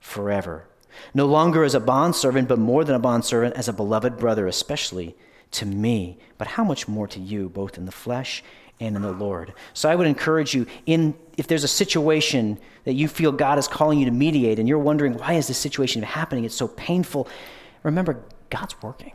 [0.00, 0.66] forever.
[1.14, 5.14] No longer as a bondservant, but more than a bondservant, as a beloved brother, especially
[5.52, 8.42] to me, but how much more to you, both in the flesh
[8.80, 9.52] and in the Lord.
[9.74, 13.68] So I would encourage you in if there's a situation that you feel God is
[13.68, 16.44] calling you to mediate and you're wondering why is this situation happening?
[16.44, 17.28] It's so painful.
[17.82, 19.12] Remember God's working.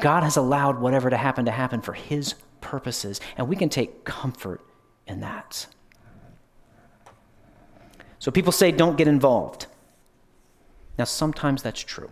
[0.00, 4.04] God has allowed whatever to happen to happen for his purposes and we can take
[4.04, 4.60] comfort
[5.06, 5.66] in that.
[8.18, 9.66] So people say don't get involved.
[10.98, 12.10] Now sometimes that's true.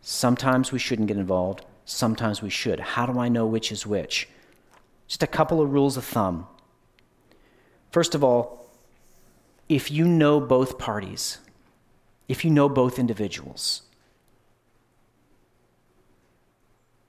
[0.00, 1.64] Sometimes we shouldn't get involved.
[1.84, 2.80] Sometimes we should.
[2.80, 4.28] How do I know which is which?
[5.06, 6.46] Just a couple of rules of thumb.
[7.90, 8.70] First of all,
[9.68, 11.38] if you know both parties,
[12.28, 13.82] if you know both individuals,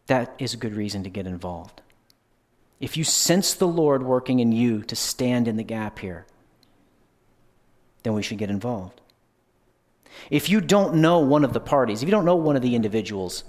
[0.08, 1.82] that is a good reason to get involved.
[2.80, 6.26] If you sense the Lord working in you to stand in the gap here,
[8.04, 9.02] then we should get involved.
[10.30, 12.76] If you don't know one of the parties, if you don't know one of the
[12.76, 13.44] individuals,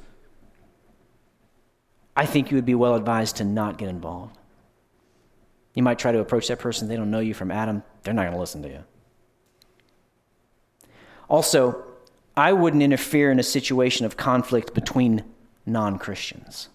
[2.17, 4.37] I think you would be well advised to not get involved.
[5.75, 8.23] You might try to approach that person, they don't know you from Adam, they're not
[8.23, 8.85] going to listen to you.
[11.29, 11.85] Also,
[12.37, 15.25] I wouldn't interfere in a situation of conflict between
[15.65, 16.69] non Christians.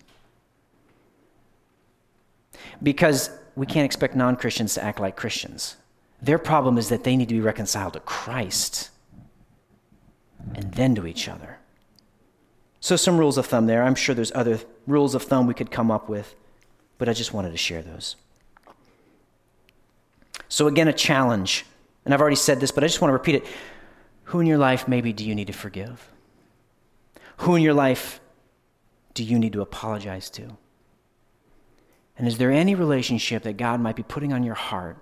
[2.82, 5.76] Because we can't expect non Christians to act like Christians.
[6.22, 8.89] Their problem is that they need to be reconciled to Christ
[10.53, 11.59] and then to each other.
[12.80, 13.84] So, some rules of thumb there.
[13.84, 16.36] I'm sure there's other rules of thumb we could come up with,
[16.97, 18.16] but I just wanted to share those.
[20.49, 21.66] So, again, a challenge.
[22.05, 23.45] And I've already said this, but I just want to repeat it.
[24.26, 26.07] Who in your life maybe do you need to forgive?
[27.38, 28.22] Who in your life
[29.16, 30.57] do you need to apologize to?
[32.18, 34.97] And is there any relationship that God might be putting on your heart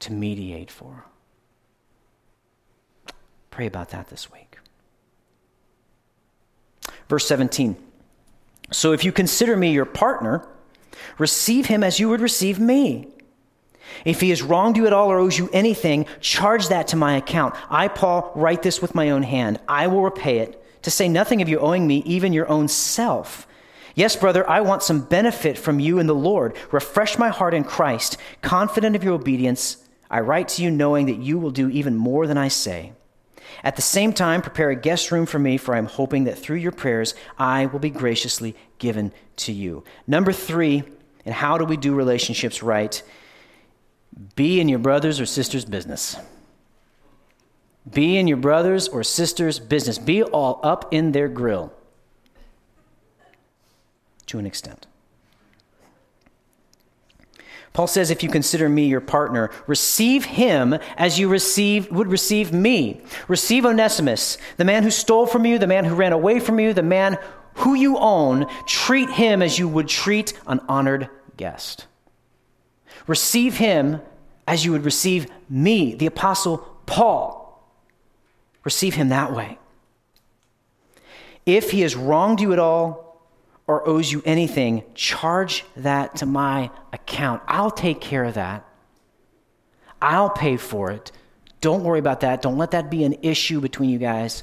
[0.00, 1.04] to mediate for?
[3.50, 4.58] Pray about that this week.
[7.08, 7.76] Verse 17.
[8.70, 10.46] So if you consider me your partner,
[11.18, 13.08] receive him as you would receive me.
[14.04, 17.16] If he has wronged you at all or owes you anything, charge that to my
[17.16, 17.54] account.
[17.68, 19.58] I, Paul, write this with my own hand.
[19.68, 23.46] I will repay it, to say nothing of you owing me, even your own self.
[23.94, 26.56] Yes, brother, I want some benefit from you in the Lord.
[26.70, 28.16] Refresh my heart in Christ.
[28.40, 29.79] Confident of your obedience,
[30.10, 32.92] I write to you knowing that you will do even more than I say.
[33.62, 36.38] At the same time, prepare a guest room for me, for I am hoping that
[36.38, 39.84] through your prayers I will be graciously given to you.
[40.06, 40.82] Number three,
[41.24, 43.02] and how do we do relationships right?
[44.34, 46.16] Be in your brother's or sister's business.
[47.90, 49.98] Be in your brother's or sister's business.
[49.98, 51.72] Be all up in their grill
[54.26, 54.86] to an extent.
[57.72, 62.52] Paul says, if you consider me your partner, receive him as you receive, would receive
[62.52, 63.00] me.
[63.28, 66.72] Receive Onesimus, the man who stole from you, the man who ran away from you,
[66.72, 67.16] the man
[67.54, 68.46] who you own.
[68.66, 71.86] Treat him as you would treat an honored guest.
[73.06, 74.00] Receive him
[74.48, 77.64] as you would receive me, the Apostle Paul.
[78.64, 79.58] Receive him that way.
[81.46, 83.09] If he has wronged you at all,
[83.70, 87.40] or owes you anything, charge that to my account.
[87.46, 88.66] I'll take care of that.
[90.02, 91.12] I'll pay for it.
[91.60, 92.42] Don't worry about that.
[92.42, 94.42] Don't let that be an issue between you guys.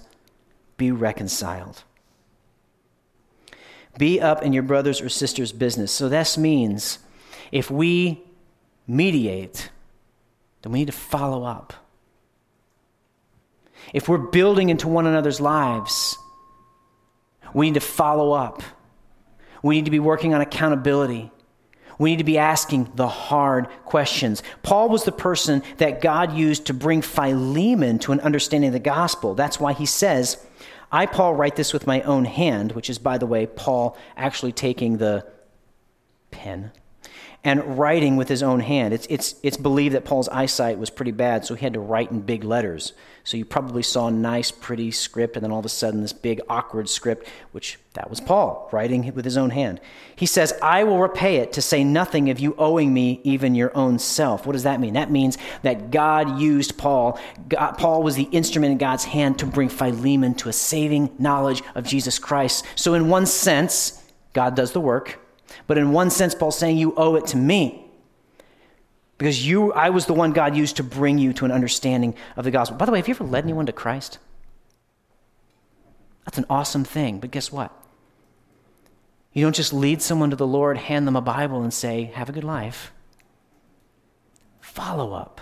[0.77, 1.83] Be reconciled.
[3.97, 5.91] Be up in your brother's or sister's business.
[5.91, 6.99] So this means
[7.51, 8.23] if we
[8.87, 9.69] mediate,
[10.61, 11.73] then we need to follow up.
[13.93, 16.17] If we're building into one another's lives,
[17.53, 18.63] we need to follow up.
[19.63, 21.31] We need to be working on accountability.
[21.99, 24.43] We need to be asking the hard questions.
[24.61, 28.79] Paul was the person that God used to bring Philemon to an understanding of the
[28.79, 29.33] gospel.
[29.33, 30.45] That's why he says,
[30.91, 34.51] I, Paul, write this with my own hand, which is, by the way, Paul actually
[34.51, 35.25] taking the
[36.29, 36.71] pen
[37.47, 38.93] and writing with his own hand.
[38.93, 42.11] It's, it's, it's believed that Paul's eyesight was pretty bad, so he had to write
[42.11, 42.91] in big letters.
[43.23, 46.11] So you probably saw a nice, pretty script, and then all of a sudden this
[46.11, 49.79] big, awkward script, which that was Paul writing with his own hand.
[50.13, 53.75] He says, I will repay it to say nothing of you owing me even your
[53.77, 54.45] own self.
[54.45, 54.95] What does that mean?
[54.95, 57.17] That means that God used Paul.
[57.47, 61.63] God, Paul was the instrument in God's hand to bring Philemon to a saving knowledge
[61.75, 62.65] of Jesus Christ.
[62.75, 65.21] So, in one sense, God does the work.
[65.65, 67.83] But in one sense, Paul's saying, You owe it to me.
[69.17, 72.43] Because you, I was the one God used to bring you to an understanding of
[72.43, 72.77] the gospel.
[72.77, 74.19] By the way, have you ever led anyone to Christ?
[76.25, 77.19] That's an awesome thing.
[77.19, 77.71] But guess what?
[79.33, 82.29] You don't just lead someone to the Lord, hand them a Bible, and say, Have
[82.29, 82.91] a good life.
[84.59, 85.41] Follow up,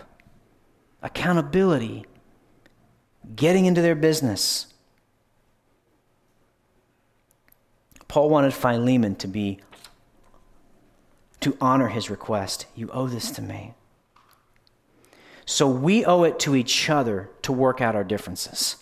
[1.01, 2.06] accountability,
[3.36, 4.68] getting into their business.
[8.08, 9.60] Paul wanted Philemon to be
[11.46, 12.66] to honor his request.
[12.74, 13.76] You owe this to me.
[15.46, 18.78] So we owe it to each other to work out our differences.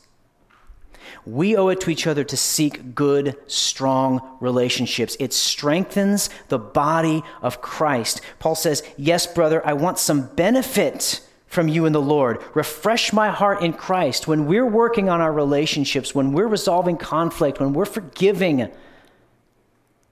[1.25, 5.17] We owe it to each other to seek good, strong relationships.
[5.19, 8.21] It strengthens the body of Christ.
[8.39, 12.41] Paul says, Yes, brother, I want some benefit from you in the Lord.
[12.53, 14.25] Refresh my heart in Christ.
[14.25, 18.71] When we're working on our relationships, when we're resolving conflict, when we're forgiving,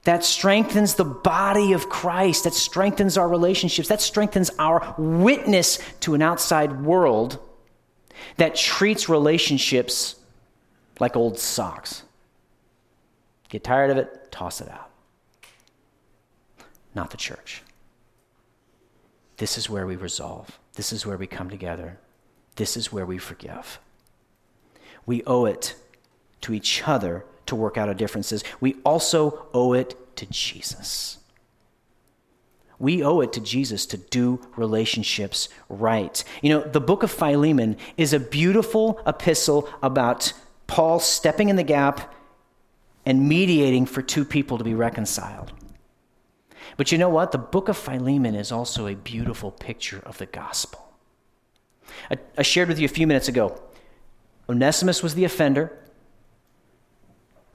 [0.04, 2.46] that strengthens the body of Christ.
[2.46, 3.88] That strengthens our relationships.
[3.90, 7.40] That strengthens our witness to an outside world
[8.38, 10.16] that treats relationships
[11.00, 12.04] like old socks.
[13.50, 14.90] Get tired of it, toss it out.
[16.96, 17.64] Not the church.
[19.38, 20.60] This is where we resolve.
[20.76, 21.98] This is where we come together.
[22.56, 23.80] This is where we forgive.
[25.06, 25.76] We owe it
[26.42, 28.46] to each other to work out our differences.
[28.62, 31.18] We also owe it to Jesus.
[32.80, 36.24] We owe it to Jesus to do relationships right.
[36.42, 40.32] You know, the book of Philemon is a beautiful epistle about
[40.66, 42.14] Paul stepping in the gap
[43.06, 45.52] and mediating for two people to be reconciled.
[46.78, 47.34] But you know what?
[47.34, 50.94] The book of Philemon is also a beautiful picture of the gospel.
[52.10, 53.62] I, I shared with you a few minutes ago
[54.50, 55.78] Onesimus was the offender,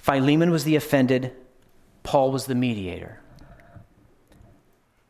[0.07, 1.33] Philemon was the offended,
[2.05, 3.19] Paul was the mediator.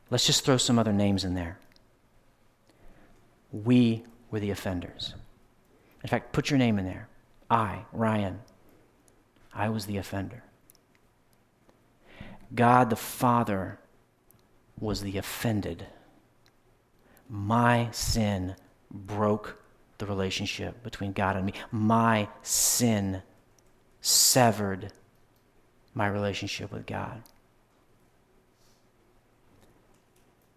[0.08, 1.58] Let's just throw some other names in there.
[3.52, 5.14] We were the offenders.
[6.02, 7.08] In fact, put your name in there.
[7.50, 8.40] I, Ryan,
[9.52, 10.42] I was the offender.
[12.54, 13.78] God the Father
[14.80, 15.86] was the offended.
[17.28, 18.56] My sin
[18.90, 19.62] broke
[19.98, 21.52] the relationship between God and me.
[21.70, 23.20] My sin
[24.06, 24.92] severed
[25.92, 27.22] my relationship with God.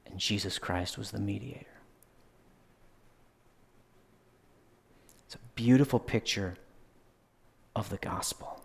[0.06, 1.66] And Jesus Christ was the mediator.
[5.26, 6.58] It's a beautiful picture
[7.76, 8.64] of the gospel.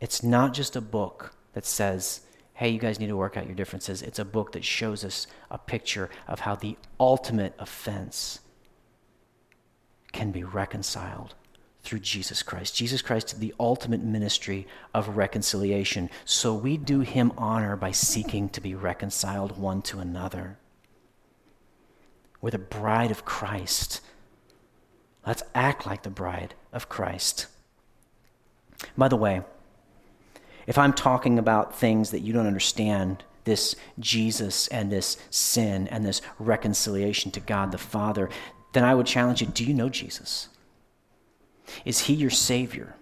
[0.00, 2.22] It's not just a book that says,
[2.54, 4.00] hey, you guys need to work out your differences.
[4.00, 8.40] It's a book that shows us a picture of how the ultimate offense
[10.12, 11.34] can be reconciled
[11.82, 12.76] through Jesus Christ.
[12.76, 16.10] Jesus Christ did the ultimate ministry of reconciliation.
[16.24, 20.58] So we do him honor by seeking to be reconciled one to another.
[22.40, 24.00] We're the bride of Christ.
[25.26, 27.46] Let's act like the bride of Christ.
[28.96, 29.42] By the way,
[30.66, 36.04] if I'm talking about things that you don't understand, this Jesus and this sin and
[36.04, 38.28] this reconciliation to God the Father,
[38.72, 40.48] then I would challenge you do you know Jesus?
[41.84, 42.94] Is he your Savior?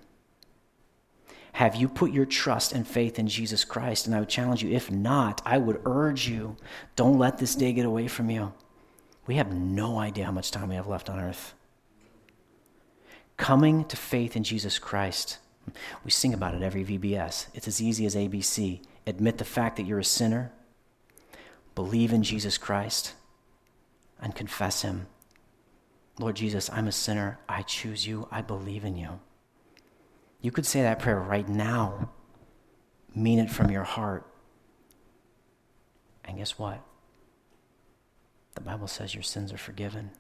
[1.53, 4.07] Have you put your trust and faith in Jesus Christ?
[4.07, 6.57] And I would challenge you, if not, I would urge you
[6.97, 8.53] don't let this day get away from you.
[9.27, 11.55] We have no idea how much time we have left on earth.
[13.37, 15.39] Coming to faith in Jesus Christ
[16.05, 17.47] we sing about it every VBS.
[17.55, 18.81] It's as easy as ABC.
[19.07, 20.53] Admit the fact that you're a sinner,
[21.75, 23.15] believe in Jesus Christ,
[24.21, 25.07] and confess Him.
[26.21, 27.39] Lord Jesus, I'm a sinner.
[27.49, 28.29] I choose you.
[28.31, 29.21] I believe in you.
[30.43, 32.11] You could say that prayer right now.
[33.15, 34.27] Mean it from your heart.
[36.27, 36.83] And guess what?
[38.55, 40.11] The Bible says your sins are forgiven.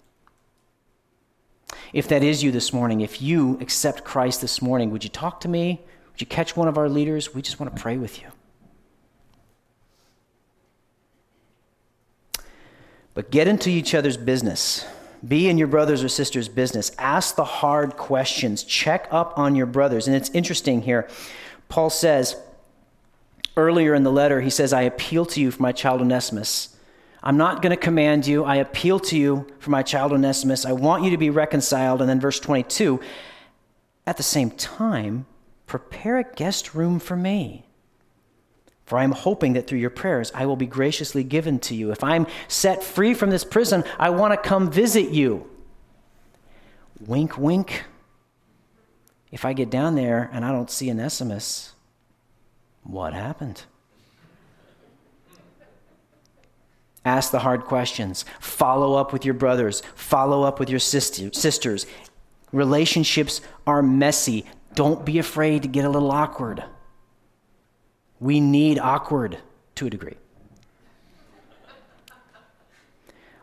[1.92, 5.40] If that is you this morning, if you accept Christ this morning, would you talk
[5.40, 5.82] to me?
[6.12, 7.34] Would you catch one of our leaders?
[7.34, 8.28] We just want to pray with you.
[13.12, 14.86] But get into each other's business.
[15.26, 16.92] Be in your brother's or sister's business.
[16.98, 18.64] Ask the hard questions.
[18.64, 20.06] Check up on your brothers.
[20.06, 21.08] And it's interesting here.
[21.68, 22.36] Paul says
[23.56, 26.76] earlier in the letter, he says, I appeal to you for my child Onesimus
[27.22, 28.44] I'm not going to command you.
[28.44, 30.64] I appeal to you for my child Onesimus.
[30.64, 32.00] I want you to be reconciled.
[32.00, 33.00] And then verse 22
[34.06, 35.26] at the same time,
[35.66, 37.66] prepare a guest room for me.
[38.90, 41.92] For I am hoping that through your prayers I will be graciously given to you.
[41.92, 45.48] If I'm set free from this prison, I want to come visit you.
[47.06, 47.84] Wink, wink.
[49.30, 51.72] If I get down there and I don't see Onesimus,
[52.82, 53.62] what happened?
[57.04, 58.24] Ask the hard questions.
[58.40, 59.84] Follow up with your brothers.
[59.94, 61.86] Follow up with your sisters.
[62.50, 64.46] Relationships are messy.
[64.74, 66.64] Don't be afraid to get a little awkward.
[68.20, 69.38] We need awkward
[69.76, 70.16] to a degree.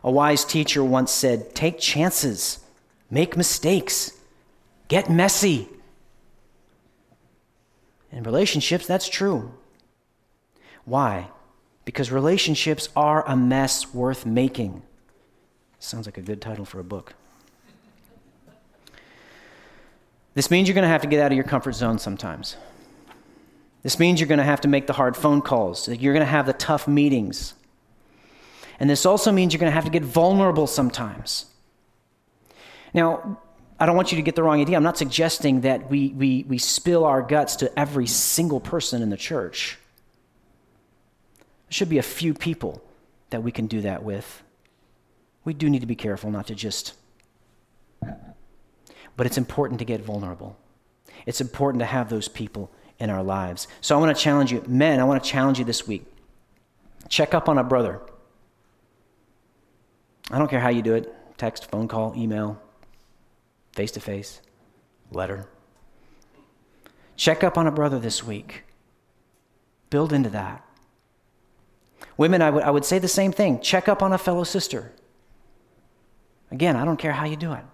[0.02, 2.60] A wise teacher once said, Take chances,
[3.10, 4.12] make mistakes,
[4.86, 5.68] get messy.
[8.10, 9.52] In relationships, that's true.
[10.84, 11.28] Why?
[11.88, 14.82] because relationships are a mess worth making.
[15.78, 17.14] Sounds like a good title for a book.
[20.34, 22.58] This means you're going to have to get out of your comfort zone sometimes.
[23.82, 25.88] This means you're going to have to make the hard phone calls.
[25.88, 27.54] You're going to have the tough meetings.
[28.80, 31.46] And this also means you're going to have to get vulnerable sometimes.
[32.94, 33.40] Now,
[33.78, 34.76] I don't want you to get the wrong idea.
[34.76, 39.10] I'm not suggesting that we, we, we spill our guts to every single person in
[39.10, 39.78] the church.
[41.38, 42.82] There should be a few people
[43.30, 44.42] that we can do that with.
[45.44, 46.94] We do need to be careful not to just.
[48.00, 50.56] But it's important to get vulnerable.
[51.26, 53.68] It's important to have those people in our lives.
[53.80, 56.04] So I want to challenge you, men, I want to challenge you this week.
[57.08, 58.00] Check up on a brother.
[60.30, 62.60] I don't care how you do it text, phone call, email,
[63.72, 64.42] face to face,
[65.12, 65.46] letter.
[67.16, 68.64] Check up on a brother this week.
[69.88, 70.64] Build into that.
[72.16, 73.60] Women, I would, I would say the same thing.
[73.60, 74.92] Check up on a fellow sister.
[76.50, 77.64] Again, I don't care how you do it.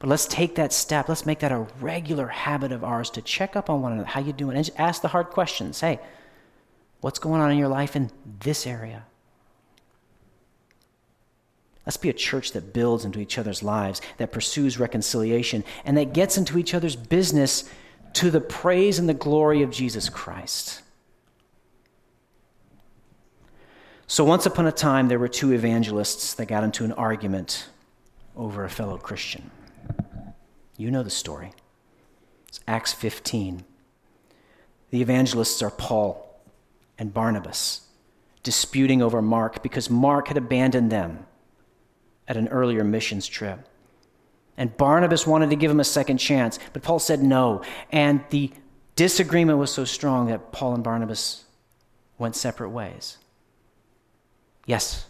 [0.00, 1.08] But let's take that step.
[1.08, 4.08] Let's make that a regular habit of ours to check up on one another.
[4.08, 4.56] How you doing?
[4.56, 5.78] And ask the hard questions.
[5.78, 6.00] Hey,
[7.02, 9.04] what's going on in your life in this area?
[11.84, 16.14] Let's be a church that builds into each other's lives, that pursues reconciliation, and that
[16.14, 17.68] gets into each other's business
[18.14, 20.80] to the praise and the glory of Jesus Christ.
[24.06, 27.68] So, once upon a time, there were two evangelists that got into an argument
[28.36, 29.50] over a fellow Christian.
[30.80, 31.52] You know the story.
[32.48, 33.64] It's Acts 15.
[34.88, 36.40] The evangelists are Paul
[36.98, 37.82] and Barnabas
[38.42, 41.26] disputing over Mark because Mark had abandoned them
[42.26, 43.68] at an earlier missions trip.
[44.56, 47.60] And Barnabas wanted to give him a second chance, but Paul said no.
[47.92, 48.50] And the
[48.96, 51.44] disagreement was so strong that Paul and Barnabas
[52.16, 53.18] went separate ways.
[54.64, 55.04] Yes,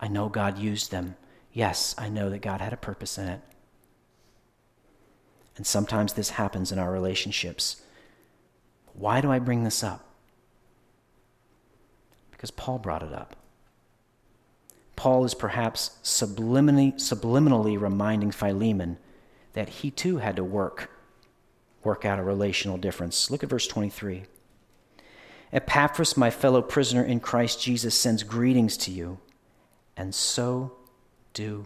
[0.00, 1.16] I know God used them.
[1.52, 3.42] Yes, I know that God had a purpose in it.
[5.60, 7.82] And sometimes this happens in our relationships.
[8.94, 10.02] Why do I bring this up?
[12.30, 13.36] Because Paul brought it up.
[14.96, 18.96] Paul is perhaps subliminally, subliminally reminding Philemon
[19.52, 20.90] that he too had to work,
[21.84, 23.30] work out a relational difference.
[23.30, 24.22] Look at verse 23.
[25.52, 29.18] Epaphras, my fellow prisoner in Christ Jesus, sends greetings to you,
[29.94, 30.72] and so
[31.34, 31.64] do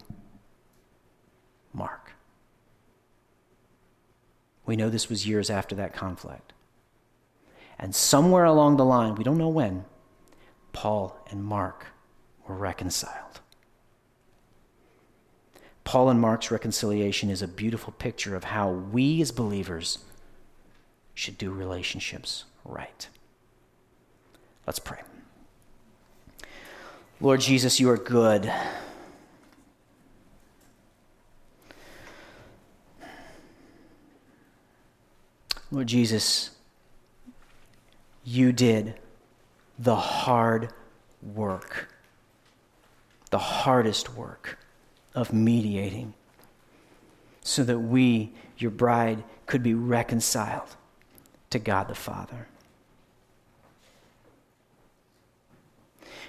[1.73, 2.04] Mark.
[4.67, 6.53] We know this was years after that conflict.
[7.79, 9.85] And somewhere along the line, we don't know when,
[10.73, 11.87] Paul and Mark
[12.47, 13.41] were reconciled.
[15.85, 19.99] Paul and Mark's reconciliation is a beautiful picture of how we as believers
[21.15, 23.09] should do relationships right.
[24.67, 25.01] Let's pray.
[27.21, 28.51] Lord Jesus, you are good.
[35.75, 36.53] Lord Jesus,
[38.23, 38.95] you did
[39.77, 40.69] the hard
[41.21, 41.89] work,
[43.31, 44.57] the hardest work
[45.17, 46.15] of mediating
[47.43, 50.77] so that we, your bride, could be reconciled
[51.51, 52.47] to God the Father.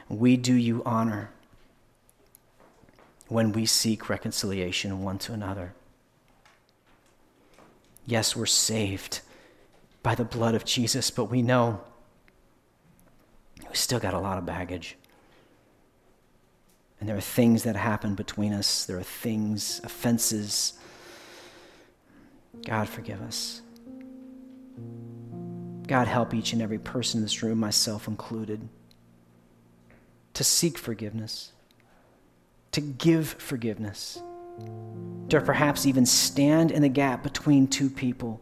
[0.09, 1.29] We do you honor
[3.27, 5.75] when we seek reconciliation one to another.
[8.07, 9.21] Yes, we're saved
[10.05, 11.81] by the blood of Jesus, but we know
[13.67, 14.97] we still got a lot of baggage.
[16.99, 20.73] And there are things that happen between us, there are things, offenses.
[22.67, 23.63] God, forgive us.
[25.87, 28.69] God, help each and every person in this room, myself included,
[30.35, 31.51] to seek forgiveness,
[32.73, 34.21] to give forgiveness,
[35.29, 38.39] to perhaps even stand in the gap between two people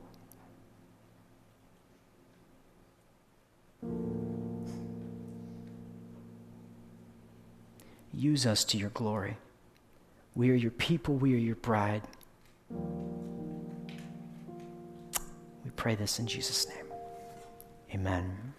[8.13, 9.37] Use us to your glory.
[10.35, 12.03] We are your people, we are your bride.
[15.63, 16.85] We pray this in Jesus' name.
[17.93, 18.52] Amen.